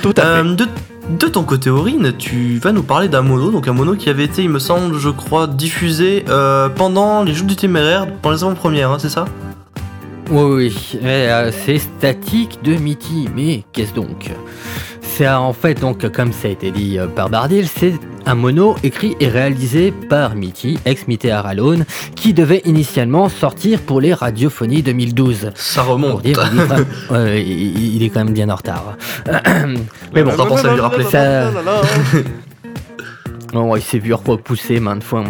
Tout 0.00 0.14
à 0.16 0.22
fait. 0.22 0.26
Euh, 0.28 0.54
de, 0.54 0.66
de 1.08 1.26
ton 1.26 1.42
côté, 1.42 1.70
Aurine, 1.70 2.12
tu 2.16 2.58
vas 2.58 2.72
nous 2.72 2.82
parler 2.82 3.08
d'un 3.08 3.22
mono, 3.22 3.50
donc 3.50 3.66
un 3.66 3.72
mono 3.72 3.94
qui 3.94 4.10
avait 4.10 4.24
été, 4.24 4.42
il 4.42 4.50
me 4.50 4.58
semble, 4.58 4.98
je 4.98 5.08
crois, 5.08 5.46
diffusé 5.46 6.24
euh, 6.28 6.68
pendant 6.68 7.22
les 7.22 7.32
Jeux 7.32 7.44
du 7.46 7.56
Téméraire, 7.56 8.06
pendant 8.20 8.36
les 8.36 8.42
avant-premières, 8.42 8.90
hein, 8.90 8.98
c'est 8.98 9.08
ça? 9.08 9.24
Oui, 10.30 10.42
oui, 10.42 10.98
mais, 11.02 11.30
euh, 11.30 11.50
c'est 11.50 11.78
statique 11.78 12.58
de 12.62 12.74
Mitty, 12.74 13.28
mais 13.34 13.64
qu'est-ce 13.72 13.94
donc? 13.94 14.30
C'est 15.18 15.26
euh, 15.26 15.36
en 15.36 15.52
fait, 15.52 15.80
donc, 15.80 16.08
comme 16.12 16.32
ça 16.32 16.46
a 16.46 16.52
été 16.52 16.70
dit 16.70 16.96
euh, 16.96 17.08
par 17.08 17.28
Bardil, 17.28 17.66
c'est 17.66 17.94
un 18.24 18.36
mono 18.36 18.76
écrit 18.84 19.16
et 19.18 19.26
réalisé 19.26 19.90
par 19.90 20.36
Mitty, 20.36 20.78
ex-Mitty 20.84 21.28
Alone, 21.30 21.84
qui 22.14 22.32
devait 22.34 22.62
initialement 22.66 23.28
sortir 23.28 23.80
pour 23.80 24.00
les 24.00 24.14
radiophonies 24.14 24.82
2012. 24.84 25.50
Ça 25.56 25.82
remonte. 25.82 26.22
dire, 26.22 26.38
il, 26.52 26.60
est 26.60 26.66
quand 26.68 26.76
même, 26.76 26.86
ouais, 27.10 27.42
il- 27.42 27.96
il 27.96 28.02
est 28.04 28.10
quand 28.10 28.24
même 28.24 28.32
bien 28.32 28.48
en 28.48 28.54
retard. 28.54 28.96
mais 30.14 30.22
bon, 30.22 30.30
On 30.38 30.46
pense 30.46 30.64
à 30.64 30.72
lui 30.72 30.80
rappeler. 30.80 31.02
ça- 31.04 31.50
Bon, 33.52 33.74
il 33.74 33.82
s'est 33.82 33.98
vu 33.98 34.12
repousser 34.14 34.78
maintes 34.78 35.02
fois, 35.02 35.24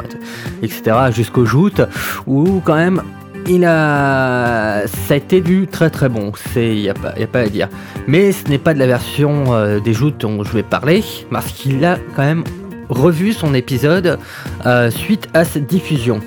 etc. 0.63 0.83
jusqu'au 1.13 1.47
joutes, 1.47 1.81
où 2.27 2.61
quand 2.65 2.75
même, 2.75 3.01
il 3.49 3.65
a, 3.65 4.87
ça 4.87 5.15
a 5.15 5.17
été 5.17 5.41
du 5.41 5.67
très 5.67 5.91
très 5.91 6.09
bon. 6.09 6.33
C'est, 6.53 6.77
y 6.77 6.89
a 6.89 6.93
a 6.93 7.27
pas 7.27 7.41
à 7.41 7.49
dire. 7.49 7.69
Mais 8.07 8.33
ce 8.33 8.49
n'est 8.49 8.59
pas 8.59 8.75
de 8.75 8.79
la 8.79 8.87
version 8.87 9.55
euh, 9.55 9.81
des 9.81 9.93
joutes 9.93 10.19
dont 10.19 10.45
je 10.45 10.53
vais 10.53 10.63
parler, 10.63 11.03
parce 11.31 11.53
qu'il 11.53 11.85
a 11.85 11.99
quand 12.15 12.23
même 12.23 12.45
revu 12.89 13.33
son 13.33 13.55
épisode 13.55 14.19
euh, 14.67 14.91
suite 14.91 15.29
à 15.35 15.45
cette 15.45 15.67
diffusion. 15.67 16.21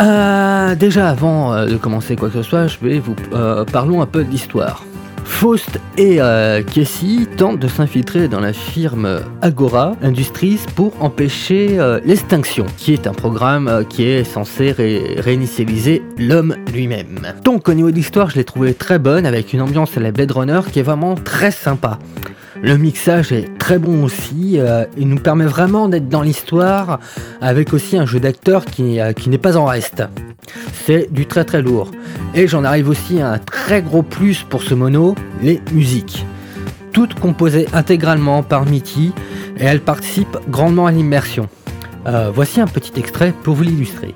Euh, 0.00 0.74
déjà, 0.74 1.08
avant 1.08 1.52
euh, 1.52 1.66
de 1.66 1.76
commencer 1.76 2.16
quoi 2.16 2.28
que 2.30 2.42
ce 2.42 2.42
soit, 2.42 2.66
je 2.66 2.78
vais 2.82 2.98
vous 2.98 3.14
parlons 3.72 4.02
un 4.02 4.06
peu 4.06 4.24
de 4.24 4.30
l'histoire. 4.30 4.84
Faust 5.30 5.80
et 5.96 6.20
euh, 6.20 6.62
Casey 6.62 7.24
tentent 7.36 7.60
de 7.60 7.68
s'infiltrer 7.68 8.28
dans 8.28 8.40
la 8.40 8.52
firme 8.52 9.20
Agora 9.40 9.96
Industries 10.02 10.58
pour 10.74 10.92
empêcher 11.02 11.78
euh, 11.78 11.98
l'extinction, 12.04 12.66
qui 12.76 12.92
est 12.92 13.06
un 13.06 13.14
programme 13.14 13.66
euh, 13.66 13.82
qui 13.82 14.04
est 14.04 14.24
censé 14.24 14.70
ré- 14.70 15.14
réinitialiser 15.16 16.02
l'homme 16.18 16.56
lui-même. 16.74 17.20
Donc 17.42 17.70
au 17.70 17.72
niveau 17.74 17.90
de 17.90 17.96
l'histoire, 17.96 18.28
je 18.28 18.36
l'ai 18.36 18.44
trouvé 18.44 18.74
très 18.74 18.98
bonne, 18.98 19.24
avec 19.24 19.54
une 19.54 19.62
ambiance 19.62 19.96
à 19.96 20.00
la 20.00 20.12
Blade 20.12 20.32
Runner 20.32 20.60
qui 20.70 20.80
est 20.80 20.82
vraiment 20.82 21.14
très 21.14 21.52
sympa. 21.52 21.98
Le 22.62 22.76
mixage 22.76 23.32
est 23.32 23.56
très 23.58 23.78
bon 23.78 24.04
aussi, 24.04 24.56
euh, 24.58 24.84
il 24.98 25.08
nous 25.08 25.18
permet 25.18 25.46
vraiment 25.46 25.88
d'être 25.88 26.10
dans 26.10 26.20
l'histoire, 26.20 27.00
avec 27.40 27.72
aussi 27.72 27.96
un 27.96 28.04
jeu 28.04 28.20
d'acteur 28.20 28.66
qui, 28.66 29.00
euh, 29.00 29.14
qui 29.14 29.30
n'est 29.30 29.38
pas 29.38 29.56
en 29.56 29.64
reste. 29.64 30.02
C'est 30.84 31.10
du 31.10 31.24
très 31.24 31.44
très 31.44 31.62
lourd. 31.62 31.90
Et 32.34 32.46
j'en 32.46 32.64
arrive 32.64 32.90
aussi 32.90 33.20
à 33.20 33.32
un 33.32 33.38
très 33.38 33.80
gros 33.80 34.02
plus 34.02 34.42
pour 34.42 34.62
ce 34.62 34.74
mono, 34.74 35.14
les 35.42 35.62
musiques. 35.72 36.26
Toutes 36.92 37.14
composées 37.14 37.66
intégralement 37.72 38.42
par 38.42 38.66
Mitty 38.66 39.12
et 39.56 39.64
elles 39.64 39.80
participent 39.80 40.38
grandement 40.50 40.86
à 40.86 40.92
l'immersion. 40.92 41.48
Euh, 42.06 42.30
voici 42.34 42.60
un 42.60 42.66
petit 42.66 42.92
extrait 42.98 43.32
pour 43.42 43.54
vous 43.54 43.62
l'illustrer. 43.62 44.14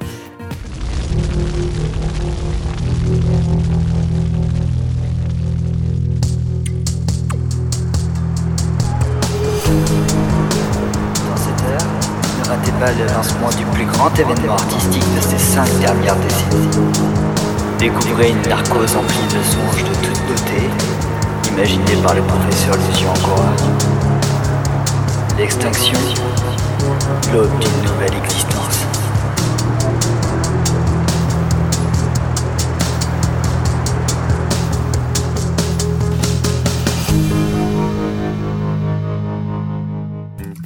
Le 12.93 13.07
lancement 13.15 13.49
du 13.57 13.65
plus 13.67 13.87
grand 13.87 14.11
événement 14.19 14.55
artistique 14.55 15.05
de 15.17 15.21
ces 15.21 15.39
cinq 15.39 15.69
dernières 15.81 16.17
décennies. 16.17 16.69
Découvrez 17.79 18.31
une 18.31 18.43
narcose 18.43 18.95
emplie 18.97 19.27
de 19.29 19.43
songes 19.43 19.85
de 19.85 19.95
toute 20.07 20.27
beauté, 20.27 20.69
imaginée 21.51 21.97
par 22.03 22.15
le 22.15 22.23
professeur 22.23 22.77
Lucian 22.77 23.11
Angora. 23.11 23.53
L'extinction, 25.39 25.99
l'aube 27.33 27.59
d'une 27.59 27.91
nouvelle 27.91 28.15
existence. 28.23 28.64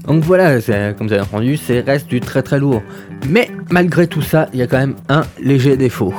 Donc 0.09 0.25
voilà, 0.25 0.59
comme 0.95 1.07
vous 1.07 1.13
avez 1.13 1.21
entendu, 1.21 1.59
c'est 1.59 1.81
reste 1.81 2.09
du 2.09 2.21
très 2.21 2.43
très 2.43 2.59
lourd. 2.59 2.83
Mais 3.29 3.51
malgré 3.71 4.07
tout 4.07 4.23
ça, 4.23 4.49
il 4.55 4.59
y 4.59 4.63
a 4.63 4.67
quand 4.67 4.79
même 4.79 4.97
un 5.11 5.23
léger 5.39 5.77
défaut. 5.77 6.15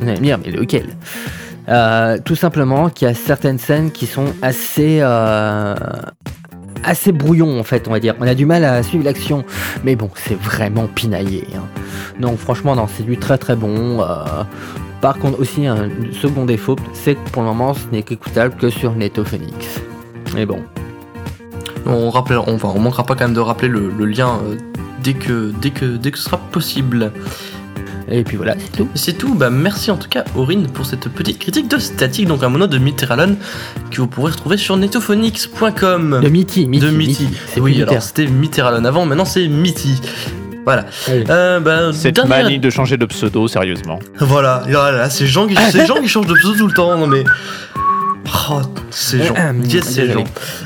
Vous 0.00 0.08
allez 0.08 0.18
me 0.18 0.24
dire, 0.24 0.38
mais 0.42 0.50
lequel? 0.50 0.96
Euh, 1.68 2.16
Tout 2.24 2.34
simplement 2.34 2.88
qu'il 2.88 3.06
y 3.06 3.10
a 3.10 3.14
certaines 3.14 3.58
scènes 3.58 3.90
qui 3.90 4.06
sont 4.06 4.32
assez... 4.40 4.98
euh, 5.02 5.74
assez 6.84 7.12
brouillon 7.12 7.60
en 7.60 7.62
fait 7.62 7.86
on 7.86 7.92
va 7.92 8.00
dire 8.00 8.16
on 8.18 8.26
a 8.26 8.34
du 8.34 8.44
mal 8.44 8.64
à 8.64 8.82
suivre 8.82 9.04
l'action 9.04 9.44
mais 9.84 9.94
bon 9.94 10.10
c'est 10.16 10.34
vraiment 10.34 10.88
pinaillé 10.88 11.46
hein. 11.54 11.62
donc 12.18 12.38
franchement 12.38 12.74
non 12.74 12.88
c'est 12.88 13.04
du 13.04 13.16
très 13.18 13.38
très 13.38 13.54
bon 13.54 14.00
euh, 14.00 14.42
par 15.00 15.16
contre 15.18 15.38
aussi 15.38 15.64
un 15.68 15.88
second 16.10 16.44
défaut 16.44 16.74
c'est 16.92 17.14
que 17.14 17.30
pour 17.30 17.42
le 17.42 17.48
moment 17.50 17.72
ce 17.72 17.86
n'est 17.92 18.02
qu'écoutable 18.02 18.56
que 18.56 18.68
sur 18.68 18.96
Netophonix 18.96 19.80
mais 20.34 20.44
bon 20.44 20.58
On 21.86 22.10
rappelle, 22.10 22.38
on, 22.38 22.54
enfin, 22.54 22.72
on 22.74 22.78
manquera 22.80 23.04
pas 23.04 23.14
quand 23.14 23.24
même 23.24 23.34
de 23.34 23.40
rappeler 23.40 23.68
le, 23.68 23.90
le 23.96 24.04
lien 24.06 24.38
euh, 24.48 24.56
dès 25.02 25.14
que, 25.14 25.52
dès 25.60 25.70
que, 25.70 25.84
dès 25.84 26.10
que 26.10 26.18
ce 26.18 26.24
sera 26.24 26.36
possible. 26.38 27.10
et 28.08 28.24
puis 28.24 28.36
voilà 28.36 28.54
c'est 28.58 28.72
tout 28.76 28.88
C'est 28.94 29.12
tout, 29.18 29.34
bah 29.34 29.50
merci 29.50 29.90
en 29.90 29.96
tout 29.96 30.08
cas 30.08 30.24
Aurine 30.36 30.66
pour 30.68 30.86
cette 30.86 31.08
petite 31.08 31.38
critique 31.38 31.68
de 31.68 31.78
Static, 31.78 32.26
donc 32.28 32.42
un 32.42 32.48
mono 32.50 32.66
de 32.66 32.78
Mitterrand 32.78 33.34
que 33.90 34.00
vous 34.00 34.06
pourrez 34.06 34.30
retrouver 34.32 34.56
sur 34.58 34.76
netophonix.com. 34.76 36.20
De 36.22 36.28
Mitty, 36.28 36.66
Mitty, 36.66 36.86
De 36.86 36.90
Mitty. 36.90 37.28
C'est 37.48 37.60
oui, 37.60 37.82
alors 37.82 38.02
c'était 38.02 38.26
Mitterrand 38.26 38.84
avant, 38.84 39.06
maintenant 39.06 39.24
c'est 39.24 39.48
Mitty. 39.48 40.00
Voilà. 40.64 40.84
Allez. 41.08 41.24
Euh, 41.28 41.58
bah, 41.58 41.92
Cette 41.92 42.14
dernière- 42.14 42.44
manie 42.44 42.60
de 42.60 42.70
changer 42.70 42.96
de 42.96 43.04
pseudo, 43.06 43.48
sérieusement. 43.48 43.98
Voilà, 44.20 44.62
et 44.68 44.72
voilà, 44.72 45.10
ces 45.10 45.26
gens, 45.26 45.48
qui, 45.48 45.56
ces 45.56 45.86
gens 45.86 45.96
qui 46.00 46.06
changent 46.06 46.28
de 46.28 46.34
pseudo 46.34 46.54
tout 46.56 46.66
le 46.68 46.72
temps, 46.72 46.96
non 46.96 47.08
mais. 47.08 47.24
Oh, 48.50 48.60
ces 48.90 49.22
gens. 49.22 49.34
Euh, 49.36 49.52
Yes, 49.64 49.84
ces 49.84 50.10
gens. 50.10 50.24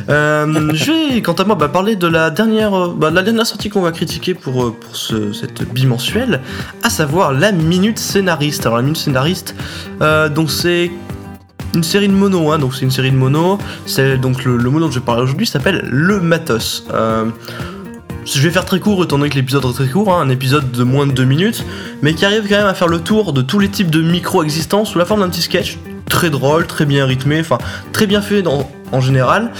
Euh, 0.08 0.70
je 0.75 1.14
vais, 1.14 1.22
quant 1.22 1.32
à 1.34 1.44
moi, 1.44 1.54
bah, 1.54 1.68
parler 1.68 1.96
de 1.96 2.06
la 2.06 2.30
dernière, 2.30 2.75
euh, 2.75 2.94
bah, 2.96 3.10
de 3.10 3.14
la 3.14 3.22
dernière 3.22 3.46
sortie 3.46 3.68
qu'on 3.68 3.80
va 3.82 3.92
critiquer 3.92 4.34
pour, 4.34 4.75
pour 4.75 4.96
ce, 4.96 5.32
cette 5.32 5.62
bimensuelle, 5.72 6.40
à 6.82 6.90
savoir 6.90 7.32
la 7.32 7.52
Minute 7.52 7.98
Scénariste. 7.98 8.66
Alors, 8.66 8.76
la 8.76 8.82
Minute 8.82 8.98
Scénariste, 8.98 9.54
euh, 10.02 10.28
donc 10.28 10.50
c'est 10.50 10.90
une 11.75 11.82
série 11.82 12.08
de 12.08 12.12
mono, 12.14 12.50
hein, 12.52 12.58
donc 12.58 12.75
c'est 12.75 12.82
une 12.82 12.90
série 12.90 13.10
de 13.10 13.16
mono. 13.16 13.58
C'est 13.86 14.18
donc 14.18 14.44
le, 14.44 14.56
le 14.56 14.70
mono 14.70 14.86
dont 14.86 14.92
je 14.92 14.98
vais 14.98 15.04
parler 15.04 15.22
aujourd'hui 15.22 15.46
s'appelle 15.46 15.86
Le 15.90 16.20
Matos. 16.20 16.84
Euh, 16.92 17.26
je 18.25 18.40
vais 18.40 18.50
faire 18.50 18.64
très 18.64 18.80
court 18.80 19.04
étant 19.04 19.18
donné 19.18 19.30
que 19.30 19.36
l'épisode 19.36 19.64
est 19.64 19.72
très 19.72 19.86
court, 19.86 20.12
hein, 20.12 20.20
un 20.20 20.28
épisode 20.30 20.72
de 20.72 20.82
moins 20.82 21.06
de 21.06 21.12
2 21.12 21.25
minutes, 21.25 21.64
mais 22.02 22.12
qui 22.12 22.25
arrive 22.25 22.48
quand 22.48 22.56
même 22.56 22.66
à 22.66 22.75
faire 22.75 22.88
le 22.88 22.98
tour 23.00 23.32
de 23.32 23.40
tous 23.40 23.60
les 23.60 23.68
types 23.68 23.90
de 23.90 24.02
micros 24.02 24.42
existants 24.42 24.84
sous 24.84 24.98
la 24.98 25.04
forme 25.04 25.20
d'un 25.20 25.28
petit 25.28 25.42
sketch 25.42 25.78
très 26.08 26.30
drôle, 26.30 26.66
très 26.66 26.86
bien 26.86 27.04
rythmé, 27.06 27.40
enfin 27.40 27.58
très 27.92 28.06
bien 28.06 28.20
fait 28.22 28.42
en 28.92 29.00
général. 29.00 29.52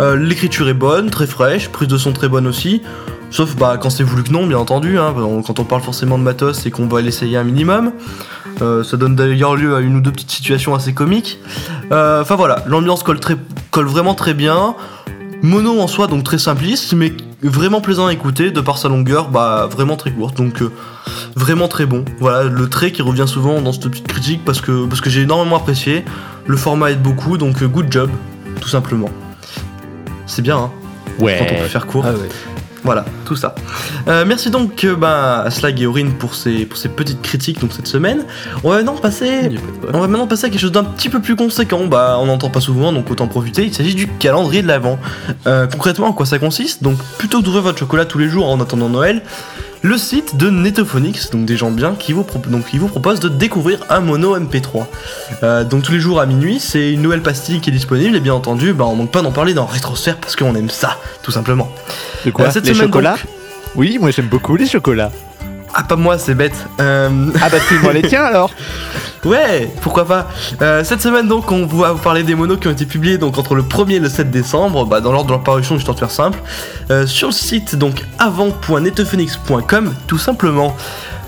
Euh, 0.00 0.16
L'écriture 0.16 0.68
est 0.68 0.74
bonne, 0.74 1.10
très 1.10 1.26
fraîche, 1.26 1.68
prise 1.68 1.88
de 1.88 1.98
son 1.98 2.12
très 2.12 2.28
bonne 2.28 2.46
aussi. 2.46 2.82
Sauf 3.30 3.56
bah, 3.56 3.78
quand 3.80 3.90
c'est 3.90 4.04
voulu 4.04 4.22
que 4.22 4.30
non, 4.32 4.46
bien 4.46 4.58
entendu. 4.58 4.98
hein. 4.98 5.12
On- 5.16 5.42
quand 5.42 5.58
on 5.58 5.64
parle 5.64 5.82
forcément 5.82 6.18
de 6.18 6.22
matos, 6.22 6.58
c'est 6.58 6.70
qu'on 6.70 6.86
va 6.86 7.00
l'essayer 7.00 7.36
un 7.36 7.42
minimum. 7.44 7.92
Euh, 8.62 8.84
ça 8.84 8.96
donne 8.96 9.16
d'ailleurs 9.16 9.56
lieu 9.56 9.74
à 9.74 9.80
une 9.80 9.96
ou 9.96 10.00
deux 10.00 10.12
petites 10.12 10.30
situations 10.30 10.74
assez 10.74 10.92
comiques. 10.92 11.40
Euh, 11.90 12.20
Enfin 12.22 12.36
voilà, 12.36 12.62
l'ambiance 12.66 13.02
colle 13.02 13.18
vraiment 13.86 14.14
très 14.14 14.34
bien. 14.34 14.76
Mono 15.42 15.80
en 15.80 15.88
soi, 15.88 16.06
donc 16.06 16.22
très 16.22 16.38
simpliste, 16.38 16.92
mais 16.94 17.12
vraiment 17.48 17.80
plaisant 17.80 18.06
à 18.06 18.12
écouter 18.12 18.50
de 18.50 18.60
par 18.60 18.78
sa 18.78 18.88
longueur, 18.88 19.28
bah 19.28 19.68
vraiment 19.70 19.96
très 19.96 20.10
courte. 20.10 20.36
Donc 20.36 20.62
euh, 20.62 20.72
vraiment 21.36 21.68
très 21.68 21.86
bon. 21.86 22.04
Voilà, 22.18 22.44
le 22.44 22.68
trait 22.68 22.92
qui 22.92 23.02
revient 23.02 23.26
souvent 23.26 23.60
dans 23.60 23.72
cette 23.72 23.88
petite 23.88 24.08
critique 24.08 24.44
parce 24.44 24.60
que, 24.60 24.86
parce 24.86 25.00
que 25.00 25.10
j'ai 25.10 25.22
énormément 25.22 25.56
apprécié. 25.56 26.04
Le 26.46 26.56
format 26.56 26.90
aide 26.90 27.02
beaucoup, 27.02 27.38
donc 27.38 27.62
euh, 27.62 27.68
good 27.68 27.90
job, 27.90 28.10
tout 28.60 28.68
simplement. 28.68 29.10
C'est 30.26 30.42
bien, 30.42 30.56
hein, 30.56 30.70
quand 31.18 31.24
on 31.26 31.62
peut 31.62 31.68
faire 31.68 31.86
court. 31.86 32.04
Ah 32.06 32.12
ouais. 32.12 32.28
Voilà, 32.84 33.06
tout 33.24 33.34
ça. 33.34 33.54
Euh, 34.08 34.24
merci 34.26 34.50
donc 34.50 34.84
euh, 34.84 34.94
bah, 34.94 35.40
à 35.40 35.50
Slag 35.50 35.80
et 35.80 35.86
Aurine 35.86 36.12
pour 36.12 36.34
ces, 36.34 36.66
pour 36.66 36.76
ces 36.76 36.90
petites 36.90 37.22
critiques 37.22 37.58
donc, 37.60 37.72
cette 37.72 37.86
semaine. 37.86 38.26
On 38.62 38.68
va 38.68 38.76
maintenant 38.76 38.96
passer, 38.96 39.50
on 39.94 40.00
va 40.00 40.06
maintenant 40.06 40.26
passer 40.26 40.46
à 40.46 40.50
quelque 40.50 40.60
chose 40.60 40.72
d'un 40.72 40.84
petit 40.84 41.08
peu 41.08 41.20
plus 41.20 41.34
conséquent. 41.34 41.86
Bah, 41.86 42.18
on 42.20 42.26
n'entend 42.26 42.50
pas 42.50 42.60
souvent, 42.60 42.92
donc 42.92 43.10
autant 43.10 43.26
profiter. 43.26 43.64
Il 43.64 43.74
s'agit 43.74 43.94
du 43.94 44.06
calendrier 44.06 44.60
de 44.60 44.68
l'Avent. 44.68 44.98
Euh, 45.46 45.66
concrètement, 45.66 46.08
en 46.08 46.12
quoi 46.12 46.26
ça 46.26 46.38
consiste? 46.38 46.82
Donc, 46.82 46.98
plutôt 47.16 47.40
que 47.40 47.44
d'ouvrir 47.44 47.62
votre 47.62 47.78
chocolat 47.78 48.04
tous 48.04 48.18
les 48.18 48.28
jours 48.28 48.48
en 48.50 48.60
attendant 48.60 48.90
Noël, 48.90 49.22
le 49.84 49.98
site 49.98 50.36
de 50.38 50.48
Netophonics, 50.48 51.30
donc 51.30 51.44
des 51.44 51.58
gens 51.58 51.70
bien, 51.70 51.94
qui 51.94 52.14
vous, 52.14 52.24
donc, 52.48 52.64
qui 52.64 52.78
vous 52.78 52.88
propose 52.88 53.20
de 53.20 53.28
découvrir 53.28 53.80
un 53.90 54.00
mono 54.00 54.34
MP3. 54.38 54.86
Euh, 55.42 55.62
donc 55.62 55.82
tous 55.82 55.92
les 55.92 56.00
jours 56.00 56.20
à 56.20 56.26
minuit, 56.26 56.58
c'est 56.58 56.90
une 56.90 57.02
nouvelle 57.02 57.20
pastille 57.20 57.60
qui 57.60 57.68
est 57.68 57.72
disponible, 57.72 58.16
et 58.16 58.20
bien 58.20 58.32
entendu, 58.32 58.72
bah, 58.72 58.86
on 58.86 58.96
manque 58.96 59.10
pas 59.10 59.20
d'en 59.20 59.30
parler 59.30 59.52
dans 59.52 59.66
Rétrosphère 59.66 60.16
parce 60.16 60.36
qu'on 60.36 60.54
aime 60.54 60.70
ça, 60.70 60.96
tout 61.22 61.32
simplement. 61.32 61.70
De 62.24 62.30
quoi 62.30 62.46
Euh, 62.46 62.50
cette 62.50 62.66
Les 62.66 62.72
semaine, 62.72 62.86
chocolats 62.88 63.10
donc- 63.16 63.26
Oui, 63.76 63.98
moi 64.00 64.10
j'aime 64.10 64.28
beaucoup 64.28 64.56
les 64.56 64.66
chocolats. 64.66 65.12
Ah, 65.74 65.82
pas 65.82 65.96
moi, 65.96 66.16
c'est 66.18 66.34
bête. 66.34 66.54
Euh, 66.80 67.10
Ah 67.42 67.50
bah 67.50 67.58
file-moi 67.60 67.92
les 67.92 68.02
tiens 68.08 68.22
alors 68.24 68.50
Ouais, 69.24 69.70
pourquoi 69.80 70.04
pas. 70.04 70.28
Euh, 70.60 70.84
cette 70.84 71.00
semaine 71.00 71.26
donc, 71.26 71.50
on 71.50 71.64
va 71.64 71.92
vous 71.92 71.98
parler 71.98 72.22
des 72.22 72.34
monos 72.34 72.58
qui 72.58 72.68
ont 72.68 72.72
été 72.72 72.84
publiés 72.84 73.16
donc 73.16 73.38
entre 73.38 73.54
le 73.54 73.62
1er 73.62 73.94
et 73.94 73.98
le 73.98 74.08
7 74.08 74.30
décembre, 74.30 74.84
bah, 74.84 75.00
dans 75.00 75.12
l'ordre 75.12 75.28
de 75.28 75.32
leur 75.32 75.42
parution, 75.42 75.76
histoire 75.76 75.94
de 75.94 76.00
faire 76.00 76.10
simple, 76.10 76.38
euh, 76.90 77.06
sur 77.06 77.28
le 77.28 77.32
site 77.32 77.74
donc 77.74 78.04
avant.netophoenix.com 78.18 79.94
tout 80.06 80.18
simplement. 80.18 80.76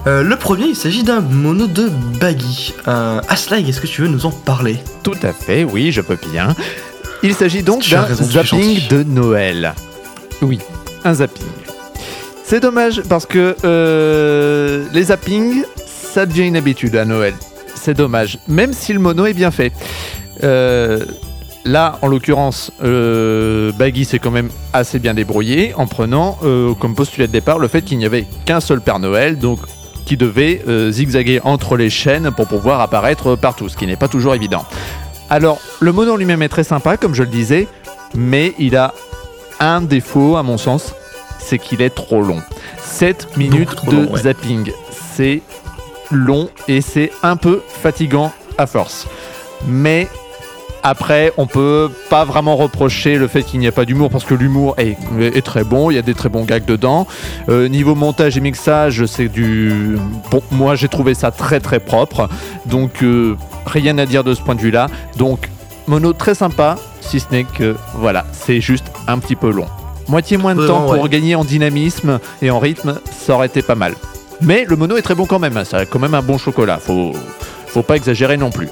Euh, 0.06 0.22
le 0.22 0.36
premier, 0.36 0.66
il 0.66 0.76
s'agit 0.76 1.04
d'un 1.04 1.20
mono 1.20 1.66
de 1.66 1.90
Baggy. 2.20 2.74
Aslag, 2.86 3.68
est-ce 3.68 3.80
que 3.80 3.86
tu 3.86 4.02
veux 4.02 4.08
nous 4.08 4.26
en 4.26 4.30
parler? 4.30 4.78
Tout 5.02 5.16
à 5.22 5.32
fait, 5.32 5.64
oui, 5.64 5.90
je 5.90 6.02
peux 6.02 6.18
bien. 6.30 6.54
Il 7.22 7.34
s'agit 7.34 7.62
donc 7.62 7.88
d'un 7.88 8.06
zapping 8.14 8.88
de 8.88 9.02
Noël. 9.02 9.74
Oui, 10.42 10.60
un 11.04 11.14
zapping. 11.14 11.46
C'est 12.44 12.60
dommage 12.60 13.02
parce 13.08 13.24
que 13.26 13.56
les 14.92 15.02
zappings, 15.04 15.64
ça 15.86 16.26
devient 16.26 16.46
une 16.46 16.56
habitude 16.56 16.94
à 16.94 17.04
Noël. 17.06 17.34
C'est 17.86 17.94
dommage, 17.94 18.40
même 18.48 18.72
si 18.72 18.92
le 18.92 18.98
mono 18.98 19.26
est 19.26 19.32
bien 19.32 19.52
fait. 19.52 19.72
Euh, 20.42 21.04
là, 21.64 22.00
en 22.02 22.08
l'occurrence, 22.08 22.72
euh, 22.82 23.70
Baggy 23.78 24.04
s'est 24.04 24.18
quand 24.18 24.32
même 24.32 24.50
assez 24.72 24.98
bien 24.98 25.14
débrouillé 25.14 25.72
en 25.76 25.86
prenant 25.86 26.36
euh, 26.42 26.74
comme 26.74 26.96
postulat 26.96 27.28
de 27.28 27.32
départ 27.32 27.60
le 27.60 27.68
fait 27.68 27.82
qu'il 27.82 27.98
n'y 27.98 28.04
avait 28.04 28.26
qu'un 28.44 28.58
seul 28.58 28.80
Père 28.80 28.98
Noël, 28.98 29.38
donc 29.38 29.60
qui 30.04 30.16
devait 30.16 30.64
zigzaguer 30.90 31.40
entre 31.44 31.76
les 31.76 31.88
chaînes 31.88 32.32
pour 32.32 32.48
pouvoir 32.48 32.80
apparaître 32.80 33.36
partout, 33.36 33.68
ce 33.68 33.76
qui 33.76 33.86
n'est 33.86 33.94
pas 33.94 34.08
toujours 34.08 34.34
évident. 34.34 34.64
Alors, 35.30 35.60
le 35.78 35.92
mono 35.92 36.16
lui-même 36.16 36.42
est 36.42 36.48
très 36.48 36.64
sympa, 36.64 36.96
comme 36.96 37.14
je 37.14 37.22
le 37.22 37.28
disais, 37.28 37.68
mais 38.16 38.52
il 38.58 38.74
a 38.74 38.94
un 39.60 39.80
défaut, 39.80 40.36
à 40.36 40.42
mon 40.42 40.58
sens, 40.58 40.92
c'est 41.38 41.60
qu'il 41.60 41.82
est 41.82 41.94
trop 41.94 42.22
long. 42.22 42.42
7 42.82 43.36
minutes 43.36 43.86
de 43.86 43.92
long, 43.92 44.12
ouais. 44.12 44.22
zapping, 44.22 44.72
c'est 45.14 45.42
long 46.10 46.48
et 46.68 46.80
c'est 46.80 47.10
un 47.22 47.36
peu 47.36 47.62
fatigant 47.66 48.32
à 48.58 48.66
force. 48.66 49.06
Mais 49.66 50.08
après, 50.82 51.32
on 51.36 51.48
peut 51.48 51.90
pas 52.10 52.24
vraiment 52.24 52.54
reprocher 52.54 53.18
le 53.18 53.26
fait 53.26 53.42
qu'il 53.42 53.58
n'y 53.58 53.66
a 53.66 53.72
pas 53.72 53.84
d'humour 53.84 54.08
parce 54.08 54.24
que 54.24 54.34
l'humour 54.34 54.76
est, 54.78 54.96
est 55.20 55.44
très 55.44 55.64
bon, 55.64 55.90
il 55.90 55.94
y 55.94 55.98
a 55.98 56.02
des 56.02 56.14
très 56.14 56.28
bons 56.28 56.44
gags 56.44 56.64
dedans. 56.64 57.08
Euh, 57.48 57.66
niveau 57.68 57.96
montage 57.96 58.36
et 58.36 58.40
mixage, 58.40 59.04
c'est 59.06 59.28
du. 59.28 59.98
Bon, 60.30 60.42
moi 60.52 60.76
j'ai 60.76 60.86
trouvé 60.86 61.14
ça 61.14 61.32
très 61.32 61.58
très 61.58 61.80
propre, 61.80 62.28
donc 62.66 63.02
euh, 63.02 63.36
rien 63.66 63.98
à 63.98 64.06
dire 64.06 64.22
de 64.22 64.32
ce 64.32 64.40
point 64.40 64.54
de 64.54 64.60
vue-là. 64.60 64.86
Donc, 65.16 65.50
mono 65.88 66.12
très 66.12 66.36
sympa, 66.36 66.76
si 67.00 67.18
ce 67.18 67.26
n'est 67.32 67.42
que 67.42 67.74
voilà, 67.94 68.24
c'est 68.30 68.60
juste 68.60 68.86
un 69.08 69.18
petit 69.18 69.34
peu 69.34 69.50
long. 69.50 69.66
Moitié 70.06 70.36
moins 70.36 70.54
de 70.54 70.64
temps 70.68 70.82
pour 70.82 71.02
ouais. 71.02 71.08
gagner 71.08 71.34
en 71.34 71.44
dynamisme 71.44 72.20
et 72.42 72.50
en 72.52 72.60
rythme, 72.60 73.00
ça 73.10 73.34
aurait 73.34 73.48
été 73.48 73.60
pas 73.60 73.74
mal. 73.74 73.94
Mais 74.40 74.66
le 74.68 74.76
mono 74.76 74.96
est 74.96 75.02
très 75.02 75.14
bon 75.14 75.26
quand 75.26 75.38
même, 75.38 75.64
ça 75.64 75.78
a 75.78 75.86
quand 75.86 75.98
même 75.98 76.14
un 76.14 76.22
bon 76.22 76.38
chocolat, 76.38 76.78
faut, 76.78 77.12
faut 77.66 77.82
pas 77.82 77.96
exagérer 77.96 78.36
non 78.36 78.50
plus. 78.50 78.68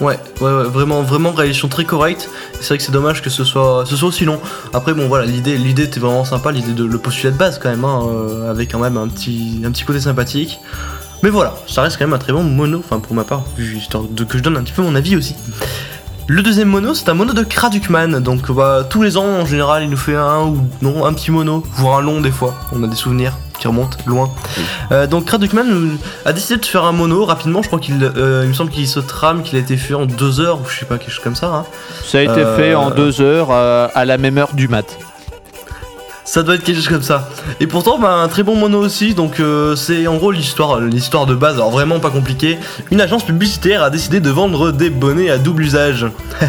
Ouais, 0.00 0.18
ouais, 0.40 0.52
ouais, 0.52 0.64
vraiment, 0.64 1.02
vraiment 1.02 1.32
réalisation 1.32 1.66
très 1.66 1.84
correcte. 1.84 2.30
C'est 2.54 2.68
vrai 2.68 2.78
que 2.78 2.84
c'est 2.84 2.92
dommage 2.92 3.20
que 3.20 3.30
ce 3.30 3.42
soit, 3.42 3.84
ce 3.84 4.04
aussi 4.04 4.24
long. 4.24 4.38
Après, 4.72 4.94
bon, 4.94 5.08
voilà, 5.08 5.26
l'idée, 5.26 5.58
l'idée 5.58 5.84
était 5.84 5.98
vraiment 5.98 6.24
sympa, 6.24 6.52
l'idée 6.52 6.72
de 6.72 6.84
le 6.84 6.98
postulat 6.98 7.32
de 7.32 7.36
base 7.36 7.58
quand 7.58 7.68
même, 7.68 7.84
hein, 7.84 8.02
euh, 8.08 8.50
avec 8.50 8.70
quand 8.70 8.78
même 8.78 8.96
un 8.96 9.08
petit, 9.08 9.60
un 9.64 9.72
petit 9.72 9.84
côté 9.84 10.00
sympathique. 10.00 10.60
Mais 11.24 11.30
voilà, 11.30 11.56
ça 11.66 11.82
reste 11.82 11.98
quand 11.98 12.04
même 12.04 12.14
un 12.14 12.18
très 12.18 12.32
bon 12.32 12.44
mono, 12.44 12.78
enfin 12.78 13.00
pour 13.00 13.14
ma 13.16 13.24
part, 13.24 13.42
histoire 13.58 14.04
de 14.04 14.22
que 14.22 14.38
je 14.38 14.42
donne 14.42 14.56
un 14.56 14.62
petit 14.62 14.72
peu 14.72 14.82
mon 14.82 14.94
avis 14.94 15.16
aussi. 15.16 15.34
Le 16.28 16.42
deuxième 16.42 16.68
mono, 16.68 16.94
c'est 16.94 17.08
un 17.08 17.14
mono 17.14 17.32
de 17.32 17.42
Kradukman. 17.42 18.20
Donc 18.20 18.52
bah, 18.52 18.86
tous 18.88 19.02
les 19.02 19.16
ans, 19.16 19.24
en 19.24 19.46
général, 19.46 19.82
il 19.82 19.90
nous 19.90 19.96
fait 19.96 20.14
un 20.14 20.42
ou 20.42 20.58
non 20.80 21.06
un 21.06 21.12
petit 21.12 21.32
mono, 21.32 21.64
voire 21.74 21.98
un 21.98 22.02
long 22.02 22.20
des 22.20 22.30
fois. 22.30 22.54
On 22.72 22.84
a 22.84 22.86
des 22.86 22.94
souvenirs 22.94 23.32
qui 23.58 23.68
remontent 23.68 23.96
loin. 24.06 24.30
Euh, 24.92 25.06
donc 25.06 25.24
Kradukman 25.26 25.66
euh, 25.70 25.88
a 26.24 26.32
décidé 26.32 26.58
de 26.60 26.64
faire 26.66 26.84
un 26.84 26.92
mono 26.92 27.24
rapidement. 27.24 27.62
Je 27.62 27.66
crois 27.68 27.78
qu'il, 27.80 28.02
euh, 28.02 28.42
il 28.44 28.48
me 28.48 28.54
semble 28.54 28.70
qu'il 28.70 28.86
se 28.88 29.00
trame, 29.00 29.42
qu'il 29.42 29.56
a 29.56 29.60
été 29.60 29.76
fait 29.76 29.94
en 29.94 30.06
deux 30.06 30.40
heures 30.40 30.60
ou 30.60 30.68
je 30.68 30.78
sais 30.78 30.86
pas 30.86 30.98
quelque 30.98 31.10
chose 31.10 31.24
comme 31.24 31.36
ça. 31.36 31.46
hein. 31.48 31.64
Ça 32.04 32.18
a 32.18 32.22
été 32.22 32.40
Euh, 32.40 32.56
fait 32.56 32.74
en 32.74 32.90
deux 32.90 33.20
heures 33.20 33.50
à 33.50 34.04
la 34.04 34.18
même 34.18 34.38
heure 34.38 34.54
du 34.54 34.68
mat. 34.68 34.86
Ça 36.24 36.42
doit 36.42 36.56
être 36.56 36.62
quelque 36.62 36.76
chose 36.76 36.88
comme 36.88 37.02
ça. 37.02 37.30
Et 37.58 37.66
pourtant, 37.66 37.98
bah, 37.98 38.10
un 38.12 38.28
très 38.28 38.42
bon 38.42 38.54
mono 38.54 38.78
aussi. 38.80 39.14
Donc, 39.14 39.40
euh, 39.40 39.74
c'est 39.76 40.06
en 40.06 40.16
gros 40.16 40.30
l'histoire, 40.30 40.78
l'histoire 40.78 41.24
de 41.24 41.34
base. 41.34 41.54
Alors 41.54 41.70
vraiment 41.70 42.00
pas 42.00 42.10
compliqué. 42.10 42.58
Une 42.90 43.00
agence 43.00 43.24
publicitaire 43.24 43.82
a 43.82 43.88
décidé 43.88 44.20
de 44.20 44.28
vendre 44.28 44.70
des 44.70 44.90
bonnets 44.90 45.30
à 45.30 45.38
double 45.38 45.62
usage. 45.62 46.06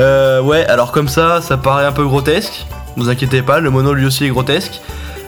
Euh, 0.00 0.40
ouais, 0.40 0.64
alors 0.66 0.92
comme 0.92 1.08
ça, 1.08 1.40
ça 1.42 1.56
paraît 1.56 1.84
un 1.84 1.90
peu 1.92 2.04
grotesque. 2.04 2.66
Vous 2.96 3.08
inquiétez 3.08 3.42
pas, 3.42 3.58
le 3.58 3.68
mono 3.70 3.92
lui 3.94 4.06
aussi 4.06 4.24
est 4.24 4.28
grotesque. 4.28 4.80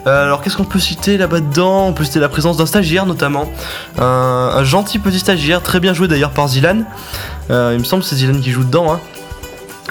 Euh, 0.07 0.25
alors 0.25 0.43
qu'est-ce 0.43 0.57
qu'on 0.57 0.65
peut 0.65 0.79
citer 0.79 1.17
là-bas 1.19 1.41
dedans? 1.41 1.89
On 1.89 1.93
peut 1.93 2.05
citer 2.05 2.21
la 2.21 2.29
présence 2.29 2.57
d'un 2.57 2.67
stagiaire 2.67 3.07
notamment. 3.07 3.51
Un, 3.99 4.65
gentil 4.65 4.99
petit 4.99 5.19
stagiaire, 5.19 5.63
très 5.63 5.81
bien 5.81 5.95
joué 5.95 6.09
d'ailleurs 6.09 6.31
par 6.31 6.49
Zilan. 6.49 6.85
Euh, 7.51 7.73
il 7.75 7.81
me 7.81 7.85
semble 7.85 8.03
que 8.03 8.09
c'est 8.09 8.17
Zilan 8.17 8.41
qui 8.41 8.51
joue 8.51 8.65
dedans. 8.65 8.93
hein. 8.93 9.01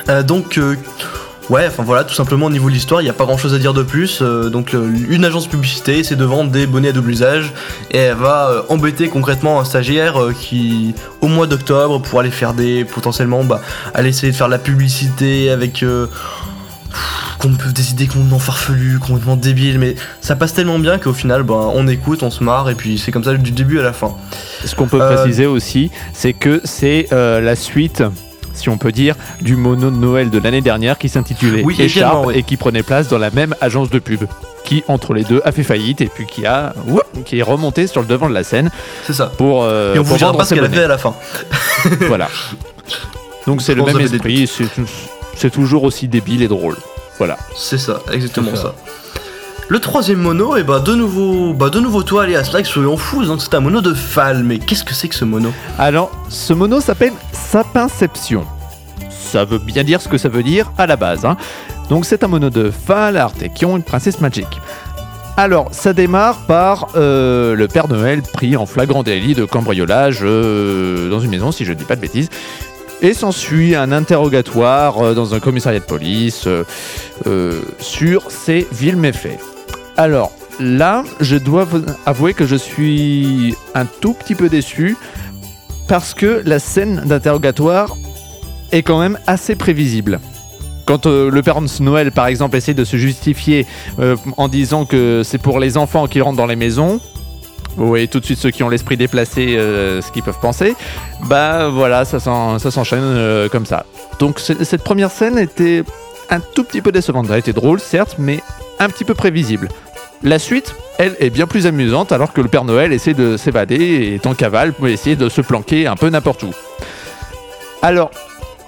Euh, 0.09 0.23
donc 0.23 0.59
Ouais, 1.49 1.65
enfin 1.65 1.81
voilà, 1.81 2.03
tout 2.03 2.13
simplement 2.13 2.45
au 2.45 2.51
niveau 2.51 2.69
de 2.69 2.75
l'histoire, 2.75 3.01
il 3.01 3.05
n'y 3.05 3.09
a 3.09 3.13
pas 3.13 3.25
grand 3.25 3.39
chose 3.39 3.55
à 3.55 3.57
dire 3.57 3.73
de 3.73 3.81
plus. 3.81 4.21
Donc, 4.21 4.73
une 4.73 5.25
agence 5.25 5.47
publicité 5.47 5.97
essaie 5.97 6.15
de 6.15 6.23
vendre 6.23 6.51
des 6.51 6.67
bonnets 6.67 6.89
à 6.89 6.91
double 6.91 7.09
usage 7.09 7.53
et 7.89 7.97
elle 7.97 8.17
va 8.17 8.65
embêter 8.69 9.07
concrètement 9.09 9.59
un 9.59 9.65
stagiaire 9.65 10.19
qui, 10.39 10.93
au 11.21 11.27
mois 11.27 11.47
d'octobre, 11.47 12.03
pour 12.03 12.19
aller 12.19 12.29
faire 12.29 12.53
des. 12.53 12.85
potentiellement, 12.85 13.43
bah, 13.43 13.61
aller 13.95 14.09
essayer 14.09 14.31
de 14.31 14.37
faire 14.37 14.47
la 14.47 14.59
publicité 14.59 15.49
avec. 15.49 15.83
Qu'on 17.39 17.53
peut 17.53 17.71
des 17.71 17.91
idées 17.91 18.07
complètement 18.07 18.37
farfelues, 18.39 18.99
complètement 18.99 19.37
débiles, 19.37 19.79
mais 19.79 19.95
ça 20.21 20.35
passe 20.35 20.53
tellement 20.53 20.77
bien 20.77 20.97
qu'au 20.99 21.13
final, 21.13 21.43
bah, 21.43 21.69
on 21.73 21.87
écoute, 21.87 22.21
on 22.21 22.29
se 22.31 22.43
marre 22.43 22.69
et 22.69 22.75
puis 22.75 22.97
c'est 22.97 23.11
comme 23.11 23.23
ça 23.23 23.33
du 23.33 23.51
début 23.51 23.79
à 23.79 23.83
la 23.83 23.93
fin. 23.93 24.11
Ce 24.65 24.75
qu'on 24.75 24.87
peut 24.87 25.01
Euh, 25.01 25.15
préciser 25.15 25.45
aussi, 25.45 25.89
c'est 26.13 26.33
que 26.33 26.59
c'est 26.65 27.07
euh, 27.13 27.39
la 27.39 27.55
suite, 27.55 28.03
si 28.53 28.67
on 28.69 28.77
peut 28.77 28.91
dire, 28.91 29.15
du 29.41 29.55
mono 29.55 29.89
de 29.89 29.95
Noël 29.95 30.29
de 30.29 30.37
l'année 30.37 30.61
dernière 30.61 30.97
qui 30.97 31.07
s'intitulait 31.07 31.63
Oui, 31.63 31.75
Écharpe 31.79 32.25
oui. 32.27 32.33
et 32.37 32.43
qui 32.43 32.57
prenait 32.57 32.83
place 32.83 33.07
dans 33.07 33.17
la 33.17 33.31
même 33.31 33.55
agence 33.61 33.89
de 33.89 33.99
pub, 33.99 34.23
qui 34.65 34.83
entre 34.89 35.13
les 35.13 35.23
deux 35.23 35.41
a 35.45 35.53
fait 35.53 35.63
faillite 35.63 36.01
et 36.01 36.07
puis 36.07 36.25
qui 36.25 36.45
a 36.45 36.73
qui 37.25 37.39
est 37.39 37.43
remonté 37.43 37.87
sur 37.87 38.01
le 38.01 38.07
devant 38.07 38.27
de 38.29 38.33
la 38.33 38.43
scène 38.43 38.69
C'est 39.07 39.13
ça. 39.13 39.27
pour, 39.37 39.63
euh, 39.63 39.95
Et 39.95 39.99
on 39.99 40.03
pour 40.03 40.11
vous 40.13 40.17
dira 40.17 40.35
pas 40.35 40.43
ce 40.45 40.53
qu'elle 40.55 40.65
a 40.65 40.69
fait 40.69 40.83
à 40.83 40.87
la 40.89 40.97
fin. 40.97 41.15
Voilà. 42.07 42.27
Donc 43.47 43.61
c'est 43.61 43.75
le 43.75 43.83
même 43.83 43.99
esprit, 44.01 44.49
c'est 45.35 45.49
toujours 45.49 45.83
aussi 45.83 46.07
débile 46.09 46.43
et 46.43 46.47
drôle. 46.49 46.75
Voilà. 47.19 47.37
C'est 47.55 47.77
ça, 47.77 47.99
exactement 48.11 48.55
ça. 48.55 48.73
Le 49.67 49.79
troisième 49.79 50.17
mono, 50.19 50.57
et 50.57 50.63
bah 50.63 50.79
de 50.79 50.95
nouveau, 50.95 51.53
bah 51.53 51.69
de 51.69 51.79
nouveau 51.79 52.01
toi, 52.01 52.23
à 52.23 52.43
Slack, 52.43 52.65
soyons 52.65 52.97
fous, 52.97 53.23
donc 53.23 53.39
c'est 53.39 53.53
un 53.53 53.59
mono 53.59 53.81
de 53.81 53.93
Fall. 53.93 54.41
Mais 54.43 54.57
qu'est-ce 54.57 54.83
que 54.83 54.95
c'est 54.95 55.07
que 55.09 55.13
ce 55.15 55.25
mono? 55.25 55.51
Alors, 55.77 56.09
ce 56.29 56.53
mono 56.53 56.81
s'appelle 56.81 57.13
Sapinception. 57.33 58.45
Ça 59.11 59.45
veut 59.45 59.59
bien 59.59 59.83
dire 59.83 60.01
ce 60.01 60.07
que 60.07 60.17
ça 60.17 60.27
veut 60.27 60.41
dire 60.41 60.71
à 60.79 60.87
la 60.87 60.95
base. 60.95 61.23
hein. 61.23 61.37
Donc, 61.89 62.05
c'est 62.05 62.23
un 62.23 62.27
mono 62.27 62.49
de 62.49 62.71
Fall, 62.71 63.15
Artekion, 63.15 63.77
une 63.77 63.83
princesse 63.83 64.21
magique. 64.21 64.59
Alors, 65.37 65.67
ça 65.71 65.93
démarre 65.93 66.39
par 66.47 66.87
euh, 66.95 67.55
le 67.55 67.67
Père 67.67 67.87
Noël 67.87 68.21
pris 68.23 68.57
en 68.57 68.65
flagrant 68.65 69.03
délit 69.03 69.35
de 69.35 69.45
cambriolage 69.45 70.19
euh, 70.23 71.09
dans 71.09 71.19
une 71.19 71.29
maison, 71.29 71.51
si 71.51 71.63
je 71.63 71.71
ne 71.73 71.77
dis 71.77 71.85
pas 71.85 71.95
de 71.95 72.01
bêtises. 72.01 72.29
Et 73.01 73.13
s'ensuit 73.13 73.75
un 73.75 73.93
interrogatoire 73.93 74.99
euh, 74.99 75.13
dans 75.13 75.33
un 75.33 75.39
commissariat 75.39 75.79
de 75.79 75.85
police 75.85 76.47
euh, 76.47 76.65
euh, 77.27 77.61
sur 77.79 78.29
ces 78.29 78.67
vils 78.73 78.97
méfaits. 78.97 79.39
Alors, 79.95 80.31
là, 80.59 81.03
je 81.21 81.37
dois 81.37 81.65
avouer 82.05 82.33
que 82.33 82.45
je 82.45 82.57
suis 82.57 83.55
un 83.73 83.85
tout 83.85 84.13
petit 84.13 84.35
peu 84.35 84.49
déçu 84.49 84.97
parce 85.87 86.13
que 86.13 86.41
la 86.45 86.59
scène 86.59 87.03
d'interrogatoire 87.05 87.95
est 88.73 88.83
quand 88.83 88.99
même 88.99 89.17
assez 89.27 89.55
prévisible. 89.55 90.19
Quand 90.85 91.05
le 91.05 91.41
Père 91.41 91.61
Noël, 91.79 92.11
par 92.11 92.27
exemple, 92.27 92.57
essaie 92.57 92.73
de 92.73 92.83
se 92.83 92.97
justifier 92.97 93.67
en 94.37 94.47
disant 94.47 94.85
que 94.85 95.21
c'est 95.23 95.37
pour 95.37 95.59
les 95.59 95.77
enfants 95.77 96.07
qui 96.07 96.19
rentrent 96.19 96.37
dans 96.37 96.47
les 96.47 96.55
maisons, 96.55 96.99
vous 97.77 97.87
voyez 97.87 98.07
tout 98.07 98.19
de 98.19 98.25
suite 98.25 98.39
ceux 98.39 98.51
qui 98.51 98.63
ont 98.63 98.69
l'esprit 98.69 98.97
déplacé, 98.97 99.55
euh, 99.57 100.01
ce 100.01 100.11
qu'ils 100.11 100.23
peuvent 100.23 100.39
penser, 100.41 100.75
bah 101.25 101.69
voilà, 101.69 102.03
ça 102.05 102.19
s'en- 102.19 102.59
ça 102.59 102.71
s'enchaîne 102.71 102.99
euh, 103.01 103.47
comme 103.49 103.65
ça. 103.65 103.85
Donc 104.19 104.39
cette 104.39 104.83
première 104.83 105.11
scène 105.11 105.37
était 105.37 105.83
un 106.29 106.39
tout 106.39 106.63
petit 106.63 106.81
peu 106.81 106.91
décevante. 106.91 107.27
Elle 107.31 107.39
était 107.39 107.53
drôle, 107.53 107.79
certes, 107.79 108.15
mais 108.17 108.41
un 108.79 108.89
petit 108.89 109.05
peu 109.05 109.13
prévisible. 109.13 109.69
La 110.21 110.37
suite, 110.39 110.75
elle, 110.97 111.15
est 111.19 111.29
bien 111.29 111.47
plus 111.47 111.65
amusante 111.65 112.11
alors 112.11 112.33
que 112.33 112.41
le 112.41 112.49
Père 112.49 112.65
Noël 112.65 112.91
essaie 112.91 113.13
de 113.13 113.37
s'évader 113.37 113.75
et 113.75 114.15
est 114.15 114.27
en 114.27 114.33
cavale 114.33 114.73
pour 114.73 114.87
essayer 114.87 115.15
de 115.15 115.29
se 115.29 115.39
planquer 115.39 115.87
un 115.87 115.95
peu 115.95 116.09
n'importe 116.09 116.43
où. 116.43 116.51
Alors, 117.81 118.11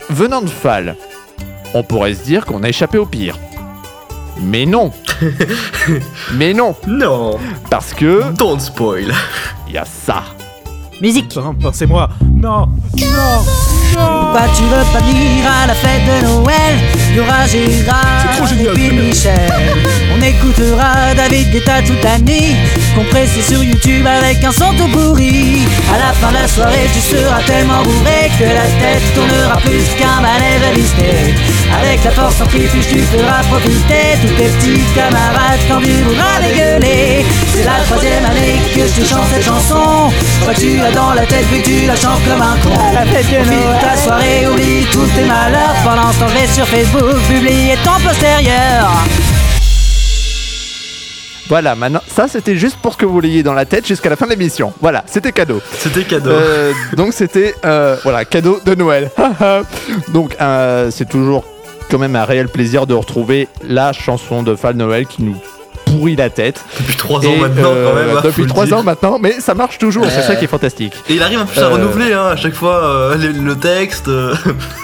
venant 0.10 0.42
de 0.42 0.48
Fall, 0.50 0.96
on 1.74 1.84
pourrait 1.84 2.14
se 2.14 2.24
dire 2.24 2.46
qu'on 2.46 2.64
a 2.64 2.70
échappé 2.70 2.98
au 2.98 3.06
pire. 3.06 3.38
Mais 4.42 4.66
non 4.66 4.92
Mais 6.34 6.54
non 6.54 6.76
Non, 6.88 7.38
Parce 7.70 7.94
que 7.94 8.32
don't 8.34 8.60
spoil. 8.60 9.14
il 9.68 9.74
y 9.74 9.78
a 9.78 9.86
ça 9.86 10.24
Musique 11.02 11.30
c'est 11.74 11.88
moi. 11.88 12.10
Non, 12.22 12.68
non, 13.00 13.08
non. 13.96 14.22
Pourquoi 14.22 14.42
tu 14.56 14.62
veux 14.64 14.94
pas 14.94 15.00
venir 15.00 15.46
à 15.50 15.66
la 15.66 15.74
fête 15.74 16.02
de 16.06 16.28
Noël? 16.28 16.76
Il 17.12 17.18
y 17.18 17.20
aura 17.20 17.46
Gérard 17.46 18.22
et 18.58 18.68
puis. 18.74 18.90
Michel. 18.92 19.34
On 20.16 20.22
écoutera 20.22 21.14
David 21.16 21.52
Guetta 21.52 21.82
toute 21.82 22.04
la 22.04 22.20
nuit 22.20 22.56
Compressé 22.96 23.42
sur 23.42 23.64
YouTube 23.64 24.06
avec 24.06 24.44
un 24.44 24.52
son 24.52 24.74
tout 24.74 24.88
pourri. 24.88 25.62
À 25.94 25.98
la 25.98 26.14
fin 26.14 26.30
de 26.30 26.42
la 26.42 26.48
soirée 26.48 26.88
tu 26.94 27.00
seras 27.00 27.42
tellement 27.44 27.82
bourré 27.84 28.30
Que 28.38 28.44
la 28.44 28.68
tête 28.80 29.04
tournera 29.16 29.58
plus 29.58 29.88
qu'un 29.98 30.22
manège 30.22 30.64
à 30.70 30.76
Disney 30.76 31.36
Avec 31.82 32.04
la 32.04 32.12
force 32.12 32.36
centrifuge 32.36 32.88
tu 32.88 33.00
feras 33.00 33.44
profiter 33.44 34.20
Tous 34.22 34.36
tes 34.36 34.50
petits 34.50 34.84
camarades 34.96 35.62
quand 35.70 35.80
tu 35.80 35.92
voudras 36.04 36.40
dégueuler. 36.42 37.26
C'est 37.54 37.66
la 37.66 37.84
troisième 37.86 38.26
année 38.26 38.60
que 38.76 38.88
je 38.88 39.02
te 39.02 39.06
chante 39.06 39.28
cette 39.34 39.46
chanson. 39.46 40.12
Toi 40.44 40.54
tu 40.58 40.80
as 40.80 40.92
dans 40.92 41.14
la 41.14 41.26
tête 41.26 41.46
vu 41.52 41.62
que 41.62 41.66
tu 41.66 41.86
la 41.88 41.96
chantes 41.96 42.24
comme 42.28 42.42
un 42.42 42.58
con. 42.64 42.70
Profite 42.72 43.82
ta 43.82 43.98
soirée, 43.98 44.48
oublie 44.48 44.86
tous 44.92 45.08
tes 45.16 45.26
malheurs. 45.26 45.76
Pendant 45.84 46.12
ce 46.12 46.20
temps 46.20 46.28
je 46.28 46.40
vais 46.40 46.48
sur 46.48 46.68
Facebook 46.68 47.01
publier 47.28 47.76
ton 47.84 48.00
postérieur 48.08 48.90
Voilà, 51.50 51.76
maintenant, 51.76 52.02
ça 52.08 52.28
c'était 52.28 52.56
juste 52.56 52.78
pour 52.82 52.96
que 52.98 53.06
vous 53.06 53.20
l'ayez 53.20 53.44
dans 53.44 53.54
la 53.54 53.66
tête 53.66 53.86
jusqu'à 53.88 54.10
la 54.10 54.16
fin 54.16 54.26
de 54.26 54.32
l'émission. 54.32 54.74
Voilà, 54.82 55.04
c'était 55.08 55.32
cadeau. 55.32 55.62
C'était 55.80 56.04
cadeau. 56.04 56.30
Euh, 56.30 56.72
donc 56.96 57.14
c'était 57.14 57.56
euh, 57.66 57.98
voilà 58.04 58.24
cadeau 58.26 58.60
de 58.66 58.76
Noël. 58.76 59.10
donc 60.10 60.36
euh, 60.40 60.90
c'est 60.92 61.10
toujours 61.10 61.44
quand 61.90 61.98
même 62.00 62.16
un 62.16 62.24
réel 62.24 62.48
plaisir 62.48 62.88
de 62.88 62.94
retrouver 62.94 63.48
la 63.68 63.92
chanson 63.92 64.44
de 64.44 64.56
Fall 64.56 64.76
Noël 64.76 65.06
qui 65.08 65.24
nous 65.24 65.36
pourrit 65.86 66.16
la 66.16 66.30
tête. 66.30 66.64
depuis 66.80 66.96
3 66.96 67.20
ans 67.20 67.24
Et, 67.24 67.36
maintenant, 67.38 67.72
euh, 67.74 67.90
quand 67.90 67.96
même. 67.96 68.18
hein, 68.18 68.22
depuis 68.24 68.44
le 68.44 68.48
3 68.48 68.66
dire. 68.68 68.78
ans 68.78 68.84
maintenant, 68.84 69.18
mais 69.20 69.34
ça 69.42 69.54
marche 69.56 69.78
toujours. 69.78 70.06
C'est 70.10 70.22
ça 70.22 70.38
qui 70.38 70.46
est 70.46 70.48
fantastique. 70.48 70.94
Et 71.10 71.16
il 71.16 71.24
arrive 71.24 71.40
en 71.42 71.46
plus 71.46 71.60
à 71.60 71.64
Euh. 71.66 71.70
renouveler 71.70 72.14
hein, 72.14 72.28
à 72.28 72.36
chaque 72.38 72.54
fois 72.54 72.76
euh, 72.86 73.16
le, 73.18 73.32
le 73.32 73.56
texte. 73.58 74.10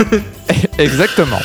Exactement. 0.77 1.39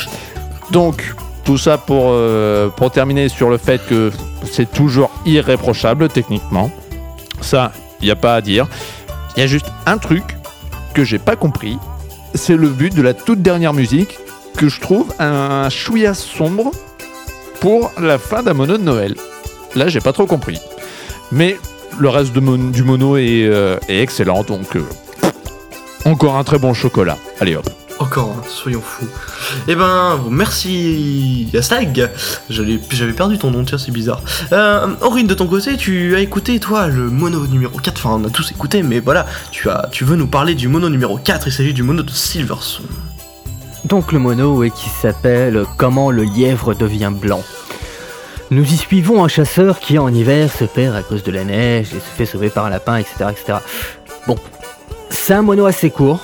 Donc 0.72 1.14
tout 1.44 1.58
ça 1.58 1.76
pour 1.76 2.06
euh, 2.08 2.68
pour 2.70 2.90
terminer 2.90 3.28
sur 3.28 3.50
le 3.50 3.58
fait 3.58 3.80
que 3.87 4.11
c'est 4.50 4.70
toujours 4.72 5.11
irréprochable 5.26 6.08
techniquement. 6.08 6.70
Ça, 7.40 7.72
il 8.00 8.06
n'y 8.06 8.11
a 8.11 8.16
pas 8.16 8.35
à 8.35 8.40
dire. 8.40 8.66
Il 9.37 9.40
y 9.40 9.42
a 9.42 9.46
juste 9.46 9.66
un 9.87 9.98
truc 9.98 10.24
que 10.94 11.04
j'ai 11.04 11.18
pas 11.18 11.37
compris. 11.37 11.78
C'est 12.35 12.56
le 12.56 12.68
but 12.68 12.94
de 12.94 13.02
la 13.02 13.12
toute 13.12 13.42
dernière 13.42 13.74
musique 13.74 14.18
que 14.56 14.68
je 14.68 14.80
trouve 14.80 15.12
un 15.18 15.68
chouïa 15.68 16.14
sombre 16.14 16.70
pour 17.61 17.92
la 18.00 18.18
fin 18.18 18.42
d'un 18.42 18.54
mono 18.54 18.78
de 18.78 18.82
Noël. 18.82 19.14
Là, 19.74 19.88
j'ai 19.88 20.00
pas 20.00 20.12
trop 20.12 20.26
compris. 20.26 20.58
Mais 21.30 21.56
le 21.98 22.08
reste 22.08 22.32
du 22.32 22.82
mono 22.82 23.16
est, 23.16 23.44
euh, 23.44 23.78
excellent, 23.88 24.42
donc 24.42 24.76
euh, 24.76 24.85
encore 26.04 26.37
un 26.37 26.44
très 26.44 26.58
bon 26.58 26.74
chocolat. 26.74 27.18
Allez 27.40 27.56
hop. 27.56 27.81
Encore, 28.02 28.34
soyons 28.48 28.80
fous. 28.80 29.06
Eh 29.68 29.76
ben, 29.76 30.18
merci. 30.28 31.48
J'allais- 32.50 32.80
J'avais 32.90 33.12
perdu 33.12 33.38
ton 33.38 33.52
nom, 33.52 33.62
tiens, 33.64 33.78
c'est 33.78 33.92
bizarre. 33.92 34.20
Euh, 34.52 34.88
Aurine, 35.02 35.28
de 35.28 35.34
ton 35.34 35.46
côté, 35.46 35.76
tu 35.76 36.16
as 36.16 36.18
écouté, 36.18 36.58
toi, 36.58 36.88
le 36.88 37.08
mono 37.08 37.46
numéro 37.46 37.78
4. 37.78 37.98
Enfin, 38.04 38.20
on 38.20 38.26
a 38.26 38.30
tous 38.30 38.50
écouté, 38.50 38.82
mais 38.82 38.98
voilà, 38.98 39.24
tu, 39.52 39.70
as, 39.70 39.88
tu 39.92 40.04
veux 40.04 40.16
nous 40.16 40.26
parler 40.26 40.56
du 40.56 40.66
mono 40.66 40.88
numéro 40.88 41.16
4. 41.16 41.46
Il 41.46 41.52
s'agit 41.52 41.72
du 41.72 41.84
mono 41.84 42.02
de 42.02 42.10
Silverson. 42.10 42.82
Donc 43.84 44.10
le 44.10 44.18
mono 44.18 44.56
ouais, 44.56 44.70
qui 44.70 44.88
s'appelle 44.88 45.64
Comment 45.76 46.10
le 46.10 46.24
lièvre 46.24 46.74
devient 46.74 47.12
blanc. 47.14 47.42
Nous 48.50 48.64
y 48.64 48.76
suivons 48.76 49.22
un 49.24 49.28
chasseur 49.28 49.78
qui 49.78 49.96
en 50.00 50.12
hiver 50.12 50.50
se 50.52 50.64
perd 50.64 50.96
à 50.96 51.02
cause 51.02 51.22
de 51.22 51.30
la 51.30 51.44
neige 51.44 51.88
et 51.94 52.00
se 52.00 52.16
fait 52.16 52.26
sauver 52.26 52.48
par 52.50 52.66
un 52.66 52.70
lapin, 52.70 52.96
etc. 52.96 53.14
etc. 53.30 53.58
Bon, 54.26 54.36
c'est 55.08 55.34
un 55.34 55.42
mono 55.42 55.66
assez 55.66 55.90
court 55.90 56.20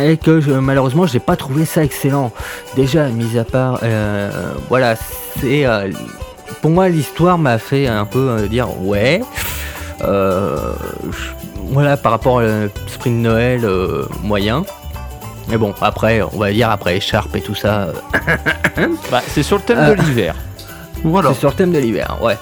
et 0.00 0.16
que 0.16 0.40
je- 0.40 0.50
malheureusement 0.52 1.06
j'ai 1.06 1.20
pas 1.20 1.36
trouvé 1.36 1.64
ça 1.64 1.82
excellent. 1.84 2.32
Déjà, 2.76 3.08
mis 3.08 3.38
à 3.38 3.44
part, 3.44 3.78
euh, 3.82 4.30
voilà, 4.68 4.96
c'est 5.40 5.66
euh, 5.66 5.90
pour 6.62 6.70
moi 6.70 6.88
l'histoire 6.88 7.38
m'a 7.38 7.58
fait 7.58 7.86
un 7.86 8.04
peu 8.04 8.28
euh, 8.30 8.48
dire 8.48 8.68
ouais. 8.82 9.20
voilà, 11.70 11.96
par 11.96 12.12
rapport 12.12 12.40
à 12.40 12.42
l'esprit 12.86 13.10
de 13.10 13.16
Noël 13.16 13.66
moyen. 14.22 14.64
Mais 15.48 15.58
bon, 15.58 15.74
après, 15.82 16.22
on 16.22 16.38
va 16.38 16.50
dire 16.52 16.70
après 16.70 16.98
Sharp 17.00 17.34
et 17.36 17.40
tout 17.42 17.54
ça, 17.54 17.88
Bah, 19.10 19.20
c'est 19.28 19.42
sur 19.42 19.58
le 19.58 19.62
thème 19.62 19.88
de 19.88 20.02
l'hiver. 20.02 20.34
Voilà. 21.04 21.34
c'est 21.34 21.40
sur 21.40 21.50
le 21.50 21.54
thème 21.54 21.70
de 21.72 21.78
l'hiver, 21.78 22.16
ouais. 22.22 22.38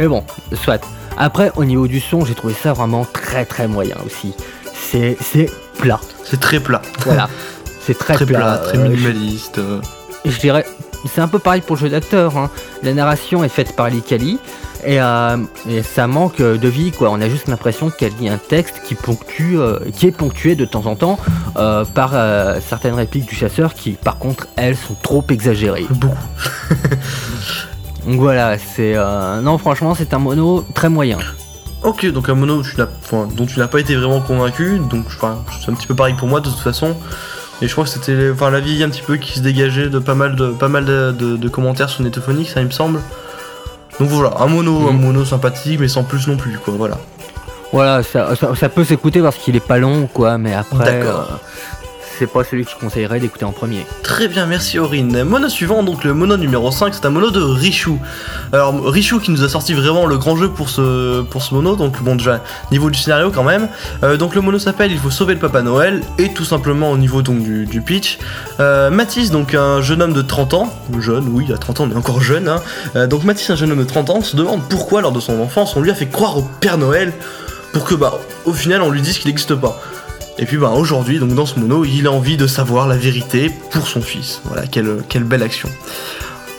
Mais 0.00 0.08
bon, 0.08 0.24
soit. 0.52 0.84
Après, 1.16 1.52
au 1.54 1.64
niveau 1.64 1.86
du 1.86 2.00
son, 2.00 2.24
j'ai 2.24 2.34
trouvé 2.34 2.52
ça 2.60 2.72
vraiment 2.72 3.04
très 3.04 3.44
très 3.44 3.68
moyen 3.68 3.94
aussi. 4.04 4.34
C'est 4.74 5.16
c'est 5.20 5.48
plat, 5.84 6.00
C'est 6.24 6.40
très 6.40 6.60
plat. 6.60 6.82
voilà. 7.04 7.28
C'est 7.86 7.98
très, 7.98 8.14
Très 8.14 8.24
plat, 8.24 8.58
très 8.64 8.78
euh, 8.78 8.88
minimaliste. 8.88 9.58
euh. 9.58 9.78
je, 10.24 10.30
je 10.30 10.40
dirais, 10.40 10.64
c'est 11.12 11.20
un 11.20 11.28
peu 11.28 11.38
pareil 11.38 11.60
pour 11.60 11.76
le 11.76 11.80
jeu 11.82 11.88
d'acteur. 11.90 12.38
hein. 12.38 12.48
La 12.82 12.94
narration 12.94 13.44
est 13.44 13.50
faite 13.50 13.76
par 13.76 13.90
Likali 13.90 14.38
et, 14.86 15.02
euh, 15.02 15.36
et 15.68 15.82
ça 15.82 16.06
manque 16.06 16.38
de 16.40 16.68
vie, 16.68 16.92
quoi. 16.92 17.10
On 17.10 17.20
a 17.20 17.28
juste 17.28 17.46
l'impression 17.48 17.90
qu'elle 17.90 18.14
lit 18.18 18.30
un 18.30 18.38
texte 18.38 18.80
qui 18.86 18.94
ponctue, 18.94 19.56
euh, 19.58 19.78
qui 19.94 20.06
est 20.06 20.12
ponctué 20.12 20.54
de 20.56 20.64
temps 20.64 20.86
en 20.86 20.96
temps 20.96 21.18
par 21.94 22.12
certaines 22.66 22.94
répliques 22.94 23.26
du 23.26 23.34
chasseur 23.34 23.74
qui, 23.74 23.90
par 23.92 24.16
contre, 24.18 24.46
elles 24.56 24.76
sont 24.76 24.96
trop 25.02 25.22
exagérées. 25.28 25.86
Beaucoup. 25.90 26.16
Donc 28.06 28.18
voilà, 28.20 28.56
c'est 28.58 28.94
euh, 28.96 29.40
non, 29.42 29.58
franchement, 29.58 29.94
c'est 29.94 30.12
un 30.14 30.18
mono 30.18 30.64
très 30.74 30.88
moyen. 30.88 31.18
Ok, 31.84 32.06
donc 32.12 32.28
un 32.30 32.34
mono 32.34 32.62
tu 32.62 32.76
enfin, 32.80 33.28
dont 33.36 33.44
tu 33.46 33.58
n'as 33.58 33.68
pas 33.68 33.78
été 33.78 33.94
vraiment 33.94 34.20
convaincu, 34.20 34.78
donc 34.90 35.04
c'est 35.62 35.70
un 35.70 35.74
petit 35.74 35.86
peu 35.86 35.94
pareil 35.94 36.14
pour 36.14 36.28
moi 36.28 36.40
de 36.40 36.48
toute 36.48 36.58
façon. 36.58 36.96
Et 37.62 37.68
je 37.68 37.72
crois 37.72 37.84
que 37.84 37.90
c'était 37.90 38.30
enfin, 38.32 38.50
la 38.50 38.60
vie 38.60 38.82
un 38.82 38.88
petit 38.88 39.02
peu 39.02 39.16
qui 39.16 39.34
se 39.38 39.40
dégageait 39.40 39.88
de 39.88 39.98
pas 39.98 40.14
mal 40.14 40.34
de, 40.34 40.48
pas 40.48 40.68
mal 40.68 40.84
de, 40.86 41.12
de- 41.12 41.36
de 41.36 41.48
commentaires 41.48 41.88
sur 41.90 42.02
Netophonic, 42.02 42.48
ça 42.48 42.60
il 42.60 42.66
me 42.66 42.72
semble. 42.72 43.00
Donc 44.00 44.08
voilà, 44.08 44.32
un 44.40 44.46
mono, 44.46 44.88
un 44.88 44.92
Mhm. 44.92 45.00
mono 45.02 45.24
sympathique, 45.24 45.78
mais 45.78 45.86
sans 45.88 46.02
plus 46.04 46.26
non 46.26 46.36
plus, 46.36 46.58
quoi, 46.58 46.74
voilà. 46.76 46.96
Voilà, 47.72 48.02
ça, 48.02 48.34
ça- 48.34 48.54
ça 48.54 48.68
peut 48.68 48.84
s'écouter 48.84 49.20
parce 49.20 49.36
qu'il 49.36 49.54
est 49.54 49.60
pas 49.66 49.78
long, 49.78 50.08
quoi, 50.12 50.36
mais 50.38 50.54
après, 50.54 50.84
D'accord. 51.02 51.28
euh, 51.32 51.83
c'est 52.18 52.26
pas 52.26 52.44
celui 52.44 52.64
que 52.64 52.70
je 52.70 52.76
conseillerais 52.76 53.20
d'écouter 53.20 53.44
en 53.44 53.52
premier. 53.52 53.86
Très 54.02 54.28
bien, 54.28 54.46
merci 54.46 54.78
Aurine. 54.78 55.24
Mono 55.24 55.48
suivant, 55.48 55.82
donc 55.82 56.04
le 56.04 56.14
mono 56.14 56.36
numéro 56.36 56.70
5, 56.70 56.94
c'est 56.94 57.06
un 57.06 57.10
mono 57.10 57.30
de 57.30 57.40
Richu. 57.40 57.92
Alors 58.52 58.84
Richu 58.84 59.20
qui 59.20 59.30
nous 59.30 59.42
a 59.42 59.48
sorti 59.48 59.74
vraiment 59.74 60.06
le 60.06 60.16
grand 60.18 60.36
jeu 60.36 60.48
pour 60.48 60.68
ce, 60.70 61.24
mono, 61.52 61.76
donc 61.76 62.02
bon 62.02 62.14
déjà, 62.14 62.42
niveau 62.70 62.90
du 62.90 62.98
scénario 62.98 63.30
quand 63.30 63.44
même. 63.44 63.68
Euh, 64.02 64.16
donc 64.16 64.34
le 64.34 64.40
mono 64.40 64.58
s'appelle 64.58 64.92
Il 64.92 64.98
faut 64.98 65.10
sauver 65.10 65.34
le 65.34 65.40
Papa 65.40 65.62
Noël, 65.62 66.02
et 66.18 66.32
tout 66.32 66.44
simplement 66.44 66.90
au 66.90 66.98
niveau 66.98 67.22
donc 67.22 67.42
du, 67.42 67.80
pitch. 67.80 68.18
Euh, 68.60 68.90
Mathis, 68.90 69.30
donc 69.30 69.54
un 69.54 69.82
jeune 69.82 70.02
homme 70.02 70.14
de 70.14 70.22
30 70.22 70.54
ans, 70.54 70.72
jeune, 71.00 71.28
oui, 71.28 71.52
à 71.52 71.58
30 71.58 71.80
ans, 71.80 71.86
mais 71.86 71.96
encore 71.96 72.20
jeune, 72.20 72.48
hein. 72.48 72.60
Euh, 72.96 73.06
donc 73.06 73.24
Mathis, 73.24 73.50
un 73.50 73.56
jeune 73.56 73.72
homme 73.72 73.78
de 73.78 73.84
30 73.84 74.10
ans, 74.10 74.22
se 74.22 74.36
demande 74.36 74.62
pourquoi 74.68 75.02
lors 75.02 75.12
de 75.12 75.20
son 75.20 75.40
enfance 75.40 75.76
on 75.76 75.80
lui 75.80 75.90
a 75.90 75.94
fait 75.94 76.06
croire 76.06 76.36
au 76.38 76.42
Père 76.42 76.78
Noël 76.78 77.12
pour 77.72 77.84
que 77.84 77.94
bah 77.94 78.14
au 78.44 78.52
final 78.52 78.82
on 78.82 78.90
lui 78.90 79.02
dise 79.02 79.18
qu'il 79.18 79.28
n'existe 79.28 79.54
pas. 79.54 79.80
Et 80.38 80.46
puis 80.46 80.56
bah 80.56 80.70
aujourd'hui, 80.70 81.18
donc 81.18 81.34
dans 81.34 81.46
ce 81.46 81.58
mono, 81.58 81.84
il 81.84 82.06
a 82.06 82.12
envie 82.12 82.36
de 82.36 82.46
savoir 82.46 82.88
la 82.88 82.96
vérité 82.96 83.50
pour 83.70 83.86
son 83.86 84.02
fils. 84.02 84.40
Voilà, 84.44 84.66
quelle, 84.66 84.98
quelle 85.08 85.24
belle 85.24 85.42
action. 85.42 85.68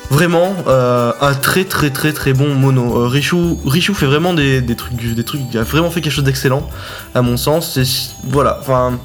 Vraiment, 0.10 0.56
euh, 0.68 1.12
un 1.20 1.34
très 1.34 1.66
très 1.66 1.90
très 1.90 2.14
très 2.14 2.34
bon 2.34 2.54
mono. 2.54 3.02
Euh, 3.02 3.08
Richu, 3.08 3.36
Richu 3.66 3.94
fait 3.94 4.06
vraiment 4.06 4.34
des, 4.34 4.62
des 4.62 4.76
trucs, 4.76 4.96
des 4.96 5.24
trucs, 5.24 5.42
il 5.52 5.58
a 5.58 5.64
vraiment 5.64 5.90
fait 5.90 6.00
quelque 6.02 6.14
chose 6.14 6.24
d'excellent, 6.24 6.70
à 7.14 7.22
mon 7.22 7.38
sens. 7.38 7.78
Voilà, 8.24 8.60
enfin, 8.62 9.00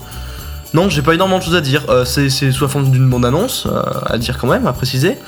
non, 0.74 0.88
j'ai 0.88 1.02
pas 1.02 1.14
énormément 1.14 1.38
de 1.38 1.44
choses 1.44 1.56
à 1.56 1.62
dire. 1.62 1.84
Euh, 1.88 2.04
c'est 2.04 2.28
sous 2.28 2.64
la 2.64 2.68
forme 2.68 2.90
d'une 2.90 3.08
bande 3.08 3.24
annonce, 3.24 3.66
euh, 3.66 3.82
à 4.06 4.18
dire 4.18 4.38
quand 4.38 4.46
même, 4.46 4.66
à 4.66 4.72
préciser. 4.72 5.18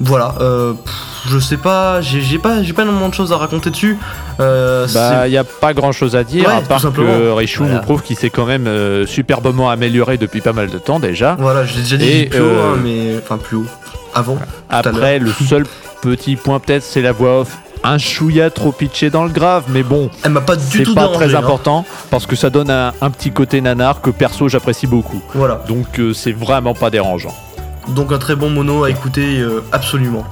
Voilà, 0.00 0.36
je 1.26 1.38
sais 1.38 1.56
pas, 1.56 2.00
j'ai 2.00 2.38
pas, 2.38 2.62
j'ai 2.62 2.72
pas 2.72 2.82
énormément 2.82 3.08
de 3.08 3.14
choses 3.14 3.32
à 3.32 3.36
raconter 3.36 3.70
dessus. 3.70 3.98
Euh, 4.40 4.86
Bah, 4.94 5.26
il 5.26 5.30
n'y 5.30 5.36
a 5.36 5.44
pas 5.44 5.72
grand 5.74 5.92
chose 5.92 6.14
à 6.16 6.24
dire, 6.24 6.46
Ouais, 6.48 6.54
à 6.54 6.60
part 6.60 6.80
que 6.82 6.88
Voilà. 7.00 7.74
nous 7.74 7.80
prouve 7.80 8.02
qu'il 8.02 8.16
s'est 8.16 8.30
quand 8.30 8.46
même 8.46 8.66
euh, 8.66 9.06
superbement 9.06 9.70
amélioré 9.70 10.16
depuis 10.18 10.40
pas 10.40 10.52
mal 10.52 10.68
de 10.70 10.78
temps 10.78 11.00
déjà. 11.00 11.36
Voilà, 11.38 11.64
je 11.64 11.74
l'ai 11.76 11.82
déjà 11.82 11.96
dit 11.96 12.08
Et, 12.08 12.26
plus 12.26 12.40
haut, 12.40 12.44
euh, 12.44 12.74
hein, 12.74 12.78
mais 12.82 13.16
enfin 13.22 13.38
plus 13.38 13.56
haut. 13.56 13.66
Avant. 14.14 14.38
Après, 14.70 15.18
le 15.18 15.30
seul 15.32 15.64
petit 16.02 16.36
point 16.36 16.58
peut-être, 16.60 16.82
c'est 16.82 17.02
la 17.02 17.12
voix 17.12 17.40
off. 17.40 17.58
Un 17.84 17.98
chouïa 17.98 18.50
trop 18.50 18.72
pitché 18.72 19.08
dans 19.08 19.22
le 19.24 19.30
grave, 19.30 19.64
mais 19.68 19.84
bon, 19.84 20.10
Elle 20.24 20.32
m'a 20.32 20.40
pas 20.40 20.56
du 20.56 20.62
c'est 20.78 20.82
tout 20.82 20.94
pas 20.94 21.02
dérangé. 21.06 21.26
très 21.26 21.34
hein. 21.36 21.38
important 21.38 21.84
parce 22.10 22.26
que 22.26 22.34
ça 22.34 22.50
donne 22.50 22.70
un, 22.70 22.92
un 23.00 23.10
petit 23.10 23.30
côté 23.30 23.60
nanar 23.60 24.00
que 24.00 24.10
perso 24.10 24.48
j'apprécie 24.48 24.88
beaucoup. 24.88 25.22
Voilà. 25.34 25.62
Donc 25.68 26.00
euh, 26.00 26.12
c'est 26.12 26.32
vraiment 26.32 26.74
pas 26.74 26.90
dérangeant. 26.90 27.32
Donc 27.90 28.10
un 28.12 28.18
très 28.18 28.34
bon 28.34 28.50
mono 28.50 28.82
à 28.82 28.90
écouter, 28.90 29.38
euh, 29.38 29.62
absolument. 29.70 30.24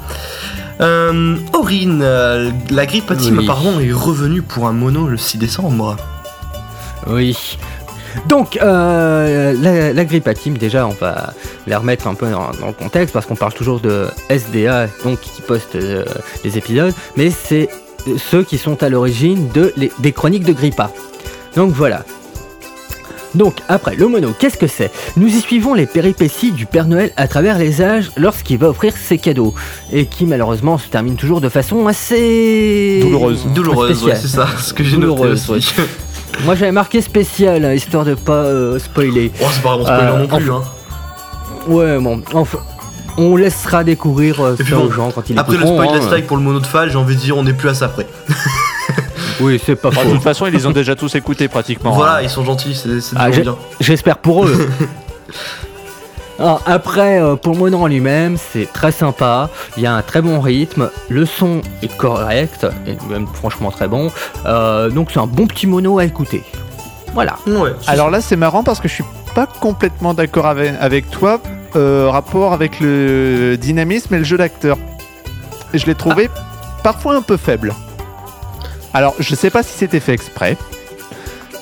Euh, 0.80 1.36
Aurine, 1.54 2.00
euh, 2.02 2.50
la 2.70 2.86
grippe 2.86 3.16
team 3.16 3.38
Oui. 3.38 3.44
apparemment 3.44 3.80
est 3.80 3.92
revenue 3.92 4.42
pour 4.42 4.66
un 4.66 4.72
mono 4.72 5.06
le 5.08 5.16
6 5.16 5.38
décembre. 5.38 5.96
Oui. 7.06 7.56
Donc, 8.28 8.58
euh, 8.62 9.54
la, 9.60 9.92
la 9.92 10.04
grippe 10.04 10.26
à 10.28 10.34
team, 10.34 10.56
déjà, 10.56 10.86
on 10.86 10.90
va 10.92 11.32
la 11.66 11.78
remettre 11.78 12.06
un 12.08 12.14
peu 12.14 12.30
dans, 12.30 12.50
dans 12.60 12.66
le 12.68 12.72
contexte 12.72 13.12
parce 13.12 13.26
qu'on 13.26 13.36
parle 13.36 13.52
toujours 13.52 13.80
de 13.80 14.06
SDA, 14.30 14.88
donc 15.04 15.20
qui 15.20 15.42
poste 15.42 15.76
euh, 15.76 16.04
les 16.44 16.56
épisodes, 16.58 16.94
mais 17.16 17.30
c'est 17.30 17.68
ceux 18.18 18.42
qui 18.42 18.56
sont 18.58 18.82
à 18.82 18.88
l'origine 18.88 19.48
de, 19.52 19.72
les- 19.76 19.92
des 19.98 20.12
chroniques 20.12 20.44
de 20.44 20.52
Grippa. 20.52 20.90
Donc 21.56 21.72
voilà. 21.72 22.04
Donc 23.36 23.56
après, 23.68 23.94
le 23.94 24.08
mono, 24.08 24.30
qu'est-ce 24.38 24.56
que 24.56 24.66
c'est? 24.66 24.90
Nous 25.16 25.28
y 25.28 25.40
suivons 25.40 25.74
les 25.74 25.86
péripéties 25.86 26.52
du 26.52 26.66
Père 26.66 26.86
Noël 26.86 27.12
à 27.16 27.28
travers 27.28 27.58
les 27.58 27.82
âges 27.82 28.10
lorsqu'il 28.16 28.58
va 28.58 28.70
offrir 28.70 28.94
ses 28.96 29.18
cadeaux, 29.18 29.54
et 29.92 30.06
qui 30.06 30.24
malheureusement 30.26 30.78
se 30.78 30.88
termine 30.88 31.16
toujours 31.16 31.40
de 31.40 31.48
façon 31.48 31.86
assez 31.86 33.00
Douloureuse. 33.02 33.46
Douloureuse, 33.54 34.02
ouais, 34.04 34.14
c'est 34.16 34.28
ça, 34.28 34.48
ce 34.58 34.72
que 34.72 34.82
j'ai 34.82 34.96
noté. 34.96 35.34
Moi 36.44 36.54
j'avais 36.54 36.72
marqué 36.72 37.00
spécial, 37.00 37.64
hein, 37.64 37.72
histoire 37.72 38.04
de 38.04 38.14
pas 38.14 38.32
euh, 38.32 38.78
spoiler. 38.78 39.30
Oh, 39.40 39.44
c'est 39.52 39.62
pas 39.62 39.76
vraiment 39.76 39.84
spoiler 39.84 40.12
Euh, 40.12 40.18
non 40.18 40.36
plus, 40.38 40.52
hein. 40.52 40.62
Ouais, 41.68 41.98
bon, 41.98 42.22
enfin, 42.32 42.58
on 43.18 43.36
laissera 43.36 43.84
découvrir 43.84 44.40
euh, 44.40 44.56
ça 44.56 44.76
bon, 44.76 44.84
aux 44.84 44.90
gens 44.90 45.10
quand 45.10 45.28
ils 45.28 45.38
Après 45.38 45.56
le 45.56 45.60
écouteront, 45.60 45.82
spoil 45.82 45.94
hein. 45.94 45.98
last 46.00 46.10
like 46.10 46.26
pour 46.26 46.36
le 46.36 46.42
mono 46.42 46.60
de 46.60 46.66
Fall, 46.66 46.90
j'ai 46.90 46.96
envie 46.96 47.16
de 47.16 47.20
dire, 47.20 47.36
on 47.36 47.42
n'est 47.42 47.52
plus 47.52 47.68
à 47.68 47.74
ça 47.74 47.88
près. 47.88 48.06
Oui, 49.40 49.60
c'est 49.64 49.76
pas 49.76 49.88
Enfin, 49.88 50.02
de 50.02 50.08
faux. 50.08 50.14
toute 50.14 50.22
façon, 50.22 50.46
ils 50.46 50.52
les 50.52 50.66
ont 50.66 50.70
déjà 50.72 50.94
tous 50.94 51.14
écoutés 51.14 51.48
pratiquement. 51.48 51.92
voilà, 51.92 52.16
hein. 52.16 52.20
ils 52.22 52.30
sont 52.30 52.44
gentils, 52.44 52.74
c'est 52.74 53.16
Ah, 53.16 53.30
bien. 53.30 53.56
J'espère 53.80 54.18
pour 54.18 54.46
eux. 54.46 54.68
Alors, 56.38 56.60
après, 56.66 57.20
euh, 57.20 57.36
pour 57.36 57.52
le 57.54 57.58
mono 57.58 57.78
en 57.78 57.86
lui-même, 57.86 58.36
c'est 58.36 58.70
très 58.72 58.92
sympa. 58.92 59.48
Il 59.76 59.82
y 59.82 59.86
a 59.86 59.94
un 59.94 60.02
très 60.02 60.22
bon 60.22 60.40
rythme. 60.40 60.90
Le 61.08 61.24
son 61.26 61.60
est 61.82 61.94
correct, 61.96 62.66
et 62.86 62.96
même 63.10 63.26
franchement 63.26 63.70
très 63.70 63.88
bon. 63.88 64.10
Euh, 64.46 64.90
donc, 64.90 65.10
c'est 65.12 65.20
un 65.20 65.26
bon 65.26 65.46
petit 65.46 65.66
mono 65.66 65.98
à 65.98 66.04
écouter. 66.04 66.42
Voilà. 67.14 67.36
Ouais, 67.46 67.70
Alors 67.86 68.10
là, 68.10 68.20
c'est 68.20 68.36
marrant 68.36 68.62
parce 68.62 68.80
que 68.80 68.88
je 68.88 68.94
suis 68.94 69.04
pas 69.34 69.46
complètement 69.46 70.14
d'accord 70.14 70.46
avec, 70.46 70.74
avec 70.80 71.10
toi. 71.10 71.40
euh, 71.76 72.08
rapport 72.10 72.52
avec 72.54 72.80
le 72.80 73.56
dynamisme 73.56 74.14
et 74.14 74.18
le 74.18 74.24
jeu 74.24 74.38
d'acteur. 74.38 74.78
Et 75.74 75.78
je 75.78 75.84
l'ai 75.86 75.94
trouvé 75.94 76.30
parfois 76.82 77.16
un 77.16 77.22
peu 77.22 77.36
faible. 77.36 77.74
Alors, 78.94 79.14
je 79.18 79.34
sais 79.34 79.50
pas 79.50 79.62
si 79.62 79.72
c'était 79.76 80.00
fait 80.00 80.12
exprès. 80.12 80.56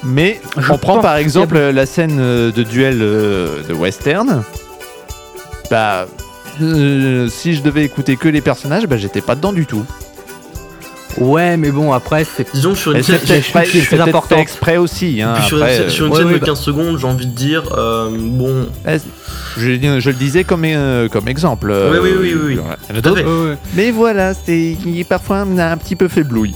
Mais 0.03 0.41
Je 0.59 0.71
on 0.71 0.77
prend 0.79 1.01
par 1.01 1.13
a- 1.15 1.21
exemple 1.21 1.59
la 1.59 1.87
scène 1.87 2.19
euh, 2.21 2.53
de 2.53 2.63
duel 2.63 2.99
euh, 3.01 3.63
de 3.69 3.73
western. 3.73 4.43
Bah, 5.71 6.07
euh, 6.61 7.29
si 7.29 7.55
je 7.55 7.63
devais 7.63 7.85
écouter 7.85 8.17
que 8.17 8.29
les 8.29 8.43
personnages, 8.43 8.87
bah 8.87 8.97
j'étais 8.99 9.23
pas 9.23 9.35
dedans 9.35 9.53
du 9.53 9.65
tout. 9.67 9.85
Ouais, 11.17 11.57
mais 11.57 11.71
bon, 11.71 11.93
après, 11.93 12.25
c'est. 12.25 12.53
Disons 12.53 12.75
sur 12.75 12.91
une 12.93 13.03
c'est 13.03 13.13
scène, 13.25 13.41
fait 13.41 14.41
exprès 14.41 14.77
aussi. 14.77 15.23
hein, 15.23 15.35
puis 15.37 15.45
sur 15.47 15.57
une, 15.59 15.63
après, 15.63 15.77
scène- 15.77 15.89
sur 15.91 16.07
une 16.07 16.13
ouais, 16.13 16.19
scène 16.19 16.27
ouais, 16.27 16.35
de 16.35 16.39
bah- 16.41 16.47
15 16.47 16.61
secondes, 16.61 16.99
j'ai 16.99 17.07
envie 17.07 17.27
de 17.27 17.35
dire, 17.35 17.63
euh, 17.79 18.11
bon, 18.13 18.67
euh, 18.87 18.99
je, 19.57 20.01
je 20.01 20.11
le 20.11 20.17
disais 20.17 20.43
comme, 20.45 20.65
euh, 20.65 21.09
comme 21.09 21.29
exemple. 21.29 21.71
euh, 21.71 21.93
Oui, 21.93 21.99
oui, 22.03 22.11
oui, 22.21 22.35
oui, 22.35 22.41
oui. 22.47 22.53
il 22.55 22.57
y 22.57 22.61
en 22.61 22.99
a 22.99 23.01
Tout 23.01 23.09
à 23.09 23.13
d'autres. 23.13 23.23
fait. 23.23 23.59
Mais 23.77 23.91
voilà, 23.93 24.35
c'est 24.35 24.77
il 24.85 24.99
est 25.01 25.09
parfois 25.09 25.39
un, 25.39 25.59
un 25.59 25.77
petit 25.77 25.95
peu 25.97 26.09
faiblouille. 26.09 26.55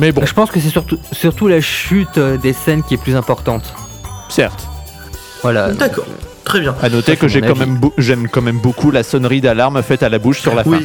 Mais 0.00 0.12
bon, 0.12 0.24
Je 0.24 0.32
pense 0.32 0.50
que 0.50 0.58
c'est 0.58 0.70
surtout, 0.70 0.98
surtout 1.12 1.46
la 1.46 1.60
chute 1.60 2.16
euh, 2.18 2.36
des 2.38 2.52
scènes 2.54 2.82
qui 2.82 2.94
est 2.94 3.02
plus 3.02 3.14
importante. 3.16 3.62
certes. 4.28 4.66
Voilà. 5.42 5.70
d'accord, 5.72 6.04
très 6.44 6.60
bien. 6.60 6.74
À 6.82 6.88
noter 6.90 7.16
que 7.16 7.26
j'ai 7.26 7.40
quand 7.40 7.56
même 7.56 7.80
j'aime 7.96 8.28
quand 8.28 8.42
même 8.42 8.58
beaucoup 8.58 8.90
la 8.90 9.02
sonnerie 9.02 9.40
d'alarme 9.40 9.82
faite 9.82 10.02
à 10.02 10.08
la 10.10 10.18
bouche 10.18 10.40
sur 10.40 10.54
la 10.54 10.64
fin. 10.64 10.70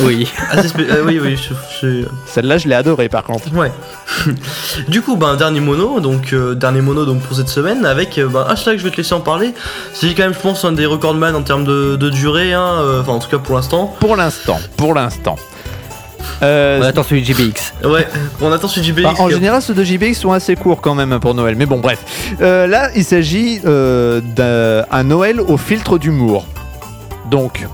Oui, 0.00 0.28
Oui. 0.56 0.66
spé- 0.66 0.86
euh, 0.90 1.02
oui, 1.06 1.18
oui, 1.22 1.36
je- 1.36 1.54
je- 2.02 2.06
Celle-là, 2.26 2.56
je 2.58 2.68
l'ai 2.68 2.74
adorée 2.74 3.08
par 3.10 3.22
contre. 3.24 3.50
Ouais. 3.54 3.70
du 4.88 5.00
coup, 5.02 5.16
ben 5.16 5.36
dernier 5.36 5.60
mono, 5.60 6.00
donc 6.00 6.32
euh, 6.32 6.54
dernier 6.54 6.80
mono 6.82 7.04
donc 7.06 7.20
pour 7.22 7.36
cette 7.36 7.48
semaine 7.48 7.84
avec 7.86 8.18
euh, 8.18 8.28
ben, 8.28 8.44
hashtag 8.48 8.78
je 8.78 8.84
vais 8.84 8.90
te 8.90 8.96
laisser 8.98 9.14
en 9.14 9.20
parler. 9.20 9.54
C'est 9.94 10.14
quand 10.14 10.24
même 10.24 10.34
je 10.34 10.38
pense 10.40 10.64
un 10.66 10.72
des 10.72 10.86
recordman 10.86 11.34
en 11.34 11.42
termes 11.42 11.64
de, 11.64 11.96
de 11.96 12.10
durée, 12.10 12.52
hein, 12.54 12.76
euh, 12.80 13.00
enfin 13.02 13.12
en 13.12 13.18
tout 13.18 13.28
cas 13.28 13.38
pour 13.38 13.56
l'instant. 13.56 13.94
Pour 14.00 14.16
l'instant, 14.16 14.58
pour 14.76 14.92
l'instant. 14.94 15.36
Euh, 16.42 16.78
On 16.80 16.84
attend 16.84 17.02
celui 17.02 17.22
de 17.22 17.26
JBX. 17.26 17.72
Ouais, 17.84 18.06
on 18.40 18.52
attend 18.52 18.68
sur 18.68 18.82
JBX. 18.82 19.06
Enfin, 19.06 19.24
en 19.24 19.30
général, 19.30 19.62
ceux 19.62 19.74
de 19.74 19.84
JBX 19.84 20.14
sont 20.14 20.32
assez 20.32 20.56
courts 20.56 20.80
quand 20.80 20.94
même 20.94 21.18
pour 21.20 21.34
Noël. 21.34 21.56
Mais 21.56 21.66
bon, 21.66 21.78
bref. 21.78 21.98
Euh, 22.40 22.66
là, 22.66 22.90
il 22.94 23.04
s'agit 23.04 23.60
euh, 23.64 24.20
d'un 24.20 24.84
un 24.90 25.04
Noël 25.04 25.40
au 25.40 25.56
filtre 25.56 25.98
d'humour. 25.98 26.46
Donc, 27.30 27.66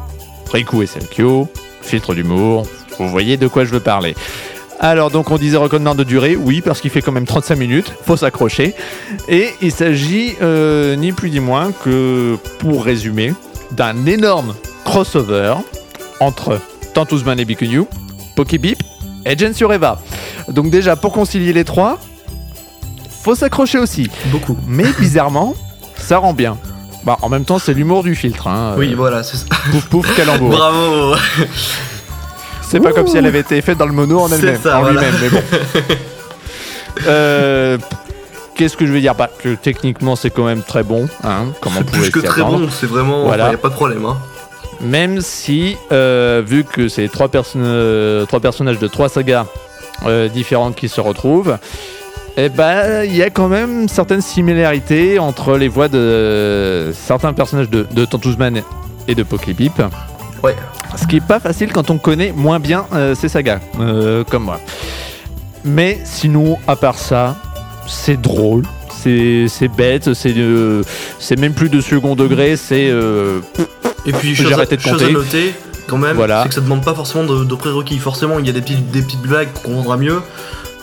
Riku 0.53 0.83
et 0.83 0.87
Selkio, 0.87 1.49
filtre 1.83 2.15
d'humour. 2.15 2.67
Vous 2.99 3.09
voyez 3.09 3.37
de 3.37 3.49
quoi 3.49 3.65
je 3.65 3.71
veux 3.71 3.81
parler. 3.81 4.15
Alors, 4.81 5.11
donc, 5.11 5.31
on 5.31 5.39
disait 5.39 5.57
recommandant 5.57 5.95
de 5.95 6.03
durée, 6.03 6.35
oui, 6.35 6.61
parce 6.61 6.81
qu'il 6.81 6.91
fait 6.91 7.03
quand 7.03 7.13
même 7.13 7.27
35 7.27 7.57
minutes, 7.57 7.93
faut 8.05 8.17
s'accrocher. 8.17 8.75
Et 9.29 9.51
il 9.61 9.71
s'agit 9.71 10.35
euh, 10.43 10.97
ni 10.97 11.13
plus 11.13 11.31
ni 11.31 11.39
moins 11.39 11.71
que, 11.85 12.37
pour 12.59 12.85
résumer, 12.85 13.33
d'un 13.71 14.07
énorme 14.07 14.55
crossover 14.85 15.55
entre 16.19 16.59
Tantusman 16.95 17.39
et 17.39 17.45
Bikunyu, 17.45 17.85
Pokébip 18.35 18.83
et 19.25 19.37
Gensureva. 19.39 20.01
Donc 20.49 20.71
déjà, 20.71 20.97
pour 20.97 21.13
concilier 21.13 21.53
les 21.53 21.65
trois, 21.65 21.99
faut 23.23 23.35
s'accrocher 23.35 23.79
aussi. 23.79 24.11
Beaucoup. 24.27 24.57
Mais 24.67 24.85
bizarrement, 24.99 25.55
ça 25.97 26.19
rend 26.19 26.33
bien. 26.33 26.57
Bah, 27.05 27.19
en 27.23 27.29
même 27.29 27.45
temps, 27.45 27.59
c'est 27.59 27.75
l'humour 27.75 28.03
du 28.05 28.15
filtre. 28.15 28.47
Hein. 28.47 28.75
Oui, 28.77 28.95
voilà, 28.95 29.23
c'est 29.23 29.37
ça. 29.37 29.47
Pouf 29.71 29.87
pouf 29.87 30.17
calembour. 30.17 30.51
Bravo. 30.51 31.15
C'est 32.63 32.81
pas 32.81 32.93
comme 32.93 33.07
si 33.07 33.17
elle 33.19 33.27
avait 33.27 33.41
été 33.41 33.61
faite 33.61 33.77
dans 33.79 33.87
le 33.87 33.93
mono 33.93 34.21
en 34.21 34.29
C'est 34.29 34.37
elle-même, 34.37 34.61
ça, 34.63 34.79
en 34.79 34.83
voilà. 34.83 35.01
lui-même, 35.01 35.21
mais 35.23 35.29
bon. 35.29 35.43
Euh, 37.07 37.79
Qu'est-ce 38.55 38.77
que 38.77 38.87
je 38.87 38.93
veux 38.93 39.01
dire? 39.01 39.15
Bah, 39.15 39.31
Que 39.43 39.55
techniquement, 39.55 40.15
c'est 40.15 40.29
quand 40.31 40.45
même 40.45 40.63
très 40.63 40.83
bon, 40.83 41.09
hein, 41.25 41.47
comme 41.61 41.73
on 41.79 41.83
pouvait 41.83 42.03
plus 42.03 42.11
que 42.11 42.21
très 42.21 42.43
attendre. 42.43 42.59
bon, 42.61 42.69
c'est 42.71 42.87
vraiment. 42.87 43.25
Voilà. 43.25 43.49
Il 43.49 43.55
a 43.55 43.59
pas 43.59 43.71
de 43.71 43.75
problème. 43.75 44.05
Hein. 44.05 44.19
Même 44.83 45.21
si, 45.21 45.77
euh, 45.93 46.43
vu 46.45 46.65
que 46.65 46.89
c'est 46.89 47.09
trois, 47.09 47.29
perso- 47.29 47.59
euh, 47.59 48.27
trois 48.27 48.41
personnages 48.41 48.79
de 48.79 48.89
trois 48.89 49.09
sagas 49.09 49.47
euh, 50.07 50.29
différentes 50.29 50.75
qui 50.75 50.89
se 50.89 51.01
retrouvent, 51.01 51.57
eh 52.37 52.49
ben, 52.49 53.05
il 53.05 53.15
y 53.15 53.23
a 53.23 53.31
quand 53.31 53.49
même 53.49 53.89
certaines 53.89 54.23
similarités 54.23 55.19
entre 55.19 55.57
les 55.57 55.69
voix 55.69 55.89
de 55.89 56.93
certains 56.95 57.33
personnages 57.33 57.71
de, 57.71 57.87
de 57.93 58.07
et 59.09 59.15
de 59.15 59.23
Pokébip. 59.23 59.83
Ouais. 60.43 60.57
Ce 60.97 61.07
qui 61.07 61.17
est 61.17 61.27
pas 61.27 61.41
facile 61.41 61.73
quand 61.73 61.91
on 61.91 61.99
connaît 61.99 62.33
moins 62.35 62.59
bien 62.59 62.87
euh, 62.95 63.15
ces 63.15 63.29
sagas, 63.29 63.61
euh, 63.81 64.25
comme 64.25 64.45
moi. 64.45 64.59
Mais 65.65 66.01
sinon, 66.05 66.59
à 66.67 66.75
part 66.77 66.99
ça, 66.99 67.37
c'est 67.87 68.21
drôle. 68.21 68.65
C'est 69.03 69.69
bête, 69.69 70.15
c'est 70.15 70.35
euh, 70.37 70.83
c'est 71.19 71.39
même 71.39 71.55
plus 71.55 71.69
de 71.69 71.81
second 71.81 72.15
degré, 72.15 72.57
c'est 72.57 72.89
euh, 72.91 73.41
Et 74.07 74.13
puis, 74.13 74.35
J'ai 74.35 74.53
arrêté 74.53 74.77
de 74.77 74.83
chose 74.83 75.03
à 75.03 75.11
noter, 75.11 75.55
quand 75.89 75.99
même, 75.99 76.17
Voilà. 76.17 76.43
c'est 76.43 76.49
que 76.51 76.55
ça 76.55 76.61
demande 76.61 76.85
pas 76.85 76.95
forcément 76.95 77.25
de, 77.25 77.45
de 77.45 77.55
prérequis. 77.55 77.99
Forcément, 77.99 78.39
il 78.39 78.47
y 78.47 78.51
a 78.51 78.53
des 78.53 78.61
petites, 78.61 78.91
des 78.91 79.03
petites 79.03 79.23
blagues 79.23 79.49
qu'on 79.53 79.71
comprendra 79.71 79.97
mieux, 79.97 80.21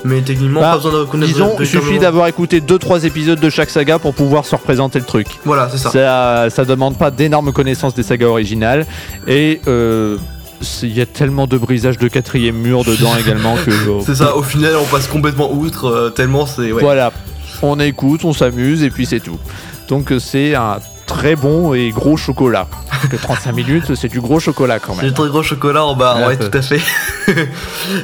mais 0.04 0.22
techniquement, 0.22 0.62
Bah, 0.62 0.72
pas 0.72 0.78
besoin 0.78 1.00
de 1.00 1.04
connaître 1.06 1.32
Disons, 1.32 1.56
il 1.60 1.68
suffit 1.68 2.00
d'avoir 2.00 2.28
écouté 2.28 2.62
2-3 2.62 3.06
épisodes 3.06 3.40
de 3.40 3.50
chaque 3.50 3.70
saga 3.70 4.00
pour 4.00 4.14
pouvoir 4.14 4.46
se 4.46 4.56
représenter 4.56 5.00
le 5.00 5.06
truc. 5.06 5.28
Voilà, 5.46 5.70
c'est 5.70 5.78
ça. 5.78 5.90
Ça, 5.92 6.50
ça 6.50 6.66
demande 6.66 6.98
pas 6.98 7.12
d'énormes 7.12 7.52
connaissances 7.54 7.96
des 7.96 8.04
sagas 8.04 8.28
originales. 8.28 8.86
Et 9.28 9.62
euh, 9.68 10.18
il 10.84 10.98
y 10.98 11.02
a 11.02 11.06
tellement 11.06 11.48
de 11.48 11.58
brisage 11.58 11.98
de 11.98 12.08
quatrième 12.08 12.56
mur 12.58 12.84
dedans 12.84 13.16
également 13.20 13.56
que. 13.56 13.72
C'est 14.06 14.16
ça, 14.16 14.36
au 14.36 14.44
final, 14.44 14.74
on 14.82 14.86
passe 14.86 15.08
complètement 15.08 15.52
outre, 15.54 15.86
euh, 15.86 16.10
tellement 16.10 16.46
c'est. 16.46 16.72
Ouais. 16.72 16.82
Voilà. 16.82 17.12
On 17.62 17.80
écoute, 17.80 18.24
on 18.24 18.34
s'amuse 18.34 18.84
et 18.84 18.90
puis 18.90 19.06
c'est 19.06 19.20
tout. 19.20 19.40
Donc 19.90 20.12
euh, 20.12 20.20
c'est 20.20 20.56
un 20.56 20.80
très 21.06 21.36
bon 21.36 21.74
et 21.74 21.90
gros 21.90 22.16
chocolat. 22.18 22.68
Parce 23.02 23.08
que 23.10 23.16
35 23.18 23.52
minutes, 23.54 23.96
c'est 23.96 24.08
du 24.10 24.20
gros 24.22 24.40
chocolat 24.40 24.80
quand 24.80 24.94
C'est 24.96 25.02
même. 25.04 25.12
du 25.12 25.14
très 25.14 25.28
gros 25.30 25.44
chocolat 25.44 25.84
en 25.86 25.96
bas, 25.96 26.28
Ouais, 26.28 26.38
tout 26.38 26.56
à 26.58 26.62
fait. 26.62 26.82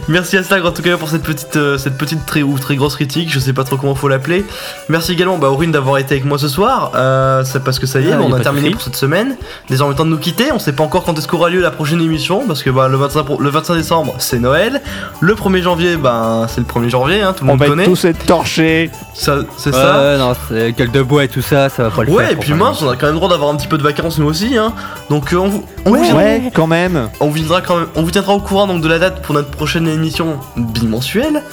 Merci 0.08 0.38
à 0.38 0.44
Stag 0.44 0.66
en 0.66 0.72
tout 0.72 0.82
cas 0.82 0.98
pour 0.98 1.10
cette 1.10 1.24
petite, 1.24 1.56
euh, 1.56 1.78
cette 1.78 1.98
petite 1.98 2.26
très 2.26 2.42
ou 2.44 2.58
très 2.58 2.76
grosse 2.76 2.96
critique, 2.96 3.32
je 3.32 3.40
sais 3.40 3.54
pas 3.54 3.64
trop 3.64 3.78
comment 3.78 3.96
faut 3.96 4.08
l'appeler. 4.08 4.46
Merci 4.90 5.14
également 5.14 5.38
bah, 5.38 5.50
Aurine 5.50 5.72
d'avoir 5.72 5.98
été 5.98 6.16
avec 6.16 6.26
moi 6.26 6.38
ce 6.38 6.48
soir, 6.48 6.92
euh, 6.96 7.44
c'est 7.44 7.64
parce 7.64 7.80
que 7.80 7.88
ça 7.88 8.00
y 8.00 8.08
est, 8.08 8.12
Ah, 8.14 8.22
y 8.22 8.24
on 8.24 8.34
a 8.34 8.40
terminé 8.40 8.72
pour 8.72 8.82
cette 8.82 8.96
semaine. 8.96 9.36
Désormais 9.70 9.96
temps 9.96 10.06
de 10.06 10.10
nous 10.12 10.18
quitter, 10.18 10.52
on 10.52 10.60
sait 10.60 10.74
pas 10.74 10.84
encore 10.84 11.04
quand 11.04 11.18
est-ce 11.18 11.28
qu'aura 11.28 11.50
lieu 11.50 11.62
la 11.62 11.72
prochaine 11.72 12.02
émission, 12.02 12.44
parce 12.48 12.64
que 12.64 12.70
bah, 12.70 12.88
le, 12.88 12.98
25, 12.98 13.24
pro- 13.24 13.42
le 13.42 13.50
25 13.50 13.76
décembre 13.76 14.16
c'est 14.20 14.40
Noël, 14.40 14.82
le 15.20 15.34
1er 15.36 15.62
janvier 15.62 15.98
bah, 15.98 16.48
c'est 16.50 16.62
le 16.62 16.68
1er 16.68 16.90
janvier, 16.90 17.22
hein, 17.22 17.34
tout 17.38 17.44
le 17.44 17.50
On 17.50 17.54
monde 17.54 17.60
va 17.60 17.68
connaît. 17.68 17.84
être 17.84 17.90
tous 17.90 18.06
être 18.06 18.26
torchés. 18.26 18.90
Ça, 19.14 19.38
c'est 19.58 19.74
Ouais, 19.74 19.82
ça. 19.82 20.02
ouais, 20.02 20.18
non, 20.18 20.34
c'est 20.50 20.72
gueule 20.74 20.92
de 20.92 21.02
bois 21.02 21.24
et 21.24 21.28
tout 21.28 21.42
ça, 21.42 21.70
ça 21.70 21.84
va 21.84 21.90
pas 21.90 22.02
le 22.04 22.08
faire. 22.08 22.16
Ouais, 22.18 22.34
et 22.34 22.36
puis 22.36 22.54
mince, 22.54 22.82
on 22.82 22.90
a 22.90 22.96
quand 22.96 23.06
même 23.06 23.14
le 23.16 23.20
droit 23.20 23.30
d'avoir 23.30 23.50
un 23.50 23.56
petit 23.56 23.68
peu 23.68 23.78
de 23.78 23.84
vacances 23.84 24.18
nous 24.20 24.26
aussi, 24.28 24.58
hein. 24.58 24.74
Donc 25.10 25.34
euh, 25.34 25.38
on, 25.38 25.48
vous, 25.48 25.66
on, 25.86 25.92
vous, 25.92 26.16
Ouais, 26.16 26.52
quand 26.54 26.68
même. 26.68 27.10
on, 27.20 27.30
viendra 27.30 27.62
quand 27.62 27.78
même, 27.78 27.88
on 27.96 28.04
vous 28.04 28.12
tiendra 28.12 28.34
au 28.34 28.40
courant 28.40 28.68
donc 28.68 28.82
de 28.82 28.88
la 28.88 29.00
date 29.00 29.22
pour 29.22 29.36
notre 29.36 29.52
prochaine 29.52 29.88
émission 29.88 30.40
bimensuelle. 30.58 31.44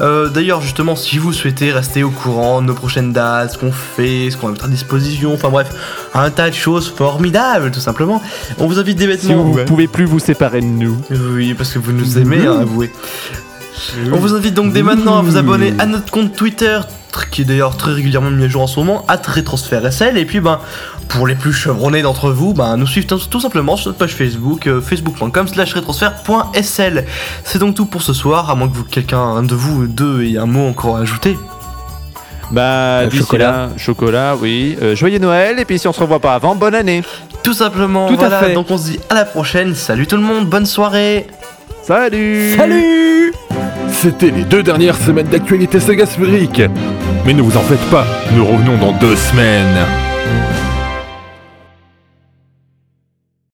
Euh, 0.00 0.28
D'ailleurs, 0.28 0.60
justement, 0.60 0.94
si 0.94 1.18
vous 1.18 1.32
souhaitez 1.32 1.72
rester 1.72 2.04
au 2.04 2.10
courant 2.10 2.62
de 2.62 2.66
nos 2.66 2.74
prochaines 2.74 3.12
dates, 3.12 3.52
ce 3.52 3.58
qu'on 3.58 3.72
fait, 3.72 4.30
ce 4.30 4.36
qu'on 4.36 4.46
va 4.46 4.52
mettre 4.52 4.66
à 4.66 4.68
disposition, 4.68 5.34
enfin 5.34 5.48
bref, 5.48 5.68
un 6.14 6.30
tas 6.30 6.50
de 6.50 6.54
choses 6.54 6.88
formidables, 6.88 7.70
tout 7.70 7.80
simplement, 7.80 8.22
on 8.58 8.66
vous 8.66 8.78
invite 8.78 8.96
des 8.98 9.18
Si 9.18 9.32
vous 9.32 9.58
ne 9.58 9.64
pouvez 9.64 9.88
plus 9.88 10.04
vous 10.04 10.20
séparer 10.20 10.60
de 10.60 10.66
nous. 10.66 10.96
Oui, 11.10 11.54
parce 11.54 11.72
que 11.72 11.78
vous 11.78 11.92
nous 11.92 12.18
aimez, 12.18 12.46
hein, 12.46 12.60
avouez. 12.60 12.92
On 14.12 14.16
vous 14.16 14.34
invite 14.34 14.54
donc 14.54 14.72
dès 14.72 14.82
maintenant 14.82 15.18
à 15.18 15.22
vous 15.22 15.36
abonner 15.36 15.72
à 15.78 15.86
notre 15.86 16.10
compte 16.10 16.34
Twitter, 16.34 16.80
qui 17.30 17.42
est 17.42 17.44
d'ailleurs 17.44 17.76
très 17.76 17.92
régulièrement 17.92 18.30
mis 18.30 18.44
à 18.44 18.48
jour 18.48 18.62
en 18.62 18.66
ce 18.66 18.78
moment, 18.78 19.04
at 19.08 19.22
RetrosphereSL. 19.24 20.18
Et 20.18 20.24
puis, 20.24 20.40
ben, 20.40 20.60
pour 21.08 21.26
les 21.26 21.34
plus 21.34 21.52
chevronnés 21.52 22.02
d'entre 22.02 22.30
vous, 22.30 22.52
ben, 22.54 22.76
nous 22.76 22.86
suivre 22.86 23.06
tout 23.06 23.40
simplement 23.40 23.76
sur 23.76 23.88
notre 23.88 23.98
page 23.98 24.14
Facebook, 24.14 24.66
euh, 24.66 24.80
facebook.com 24.80 25.48
slash 25.48 25.74
retrosphère.sl. 25.74 27.04
C'est 27.44 27.58
donc 27.58 27.74
tout 27.74 27.86
pour 27.86 28.02
ce 28.02 28.12
soir, 28.12 28.50
à 28.50 28.54
moins 28.54 28.68
que 28.68 28.74
vous, 28.76 28.84
quelqu'un 28.84 29.18
un 29.20 29.42
de 29.42 29.54
vous 29.54 29.86
deux 29.86 30.22
ait 30.24 30.36
un 30.38 30.46
mot 30.46 30.66
encore 30.68 30.96
à 30.96 31.00
ajouter. 31.00 31.36
Bah, 32.50 32.62
Euh, 32.62 33.06
d'ici 33.06 33.18
chocolat. 33.22 33.50
là, 33.50 33.68
chocolat, 33.76 34.36
oui. 34.40 34.76
Euh, 34.82 34.94
joyeux 34.96 35.18
Noël, 35.18 35.58
et 35.58 35.64
puis 35.64 35.78
si 35.78 35.86
on 35.88 35.92
se 35.92 36.00
revoit 36.00 36.20
pas 36.20 36.34
avant, 36.34 36.54
bonne 36.54 36.74
année. 36.74 37.02
Tout 37.42 37.52
simplement, 37.54 38.08
Tout 38.08 38.22
à 38.24 38.30
fait. 38.30 38.52
donc 38.54 38.70
on 38.70 38.78
se 38.78 38.84
dit 38.90 39.00
à 39.10 39.14
la 39.14 39.24
prochaine. 39.24 39.74
Salut 39.74 40.06
tout 40.06 40.16
le 40.16 40.22
monde, 40.22 40.46
bonne 40.46 40.66
soirée 40.66 41.26
Salut 41.82 42.54
Salut 42.56 43.32
C'était 43.90 44.30
les 44.30 44.44
deux 44.44 44.62
dernières 44.62 44.96
semaines 44.96 45.28
d'actualité 45.28 45.80
saga 45.80 46.04
sphérique. 46.06 46.62
Mais 47.24 47.32
ne 47.34 47.42
vous 47.42 47.56
en 47.56 47.62
faites 47.62 47.84
pas, 47.90 48.04
nous 48.34 48.44
revenons 48.46 48.76
dans 48.78 48.92
deux 48.92 49.16
semaines. 49.16 49.86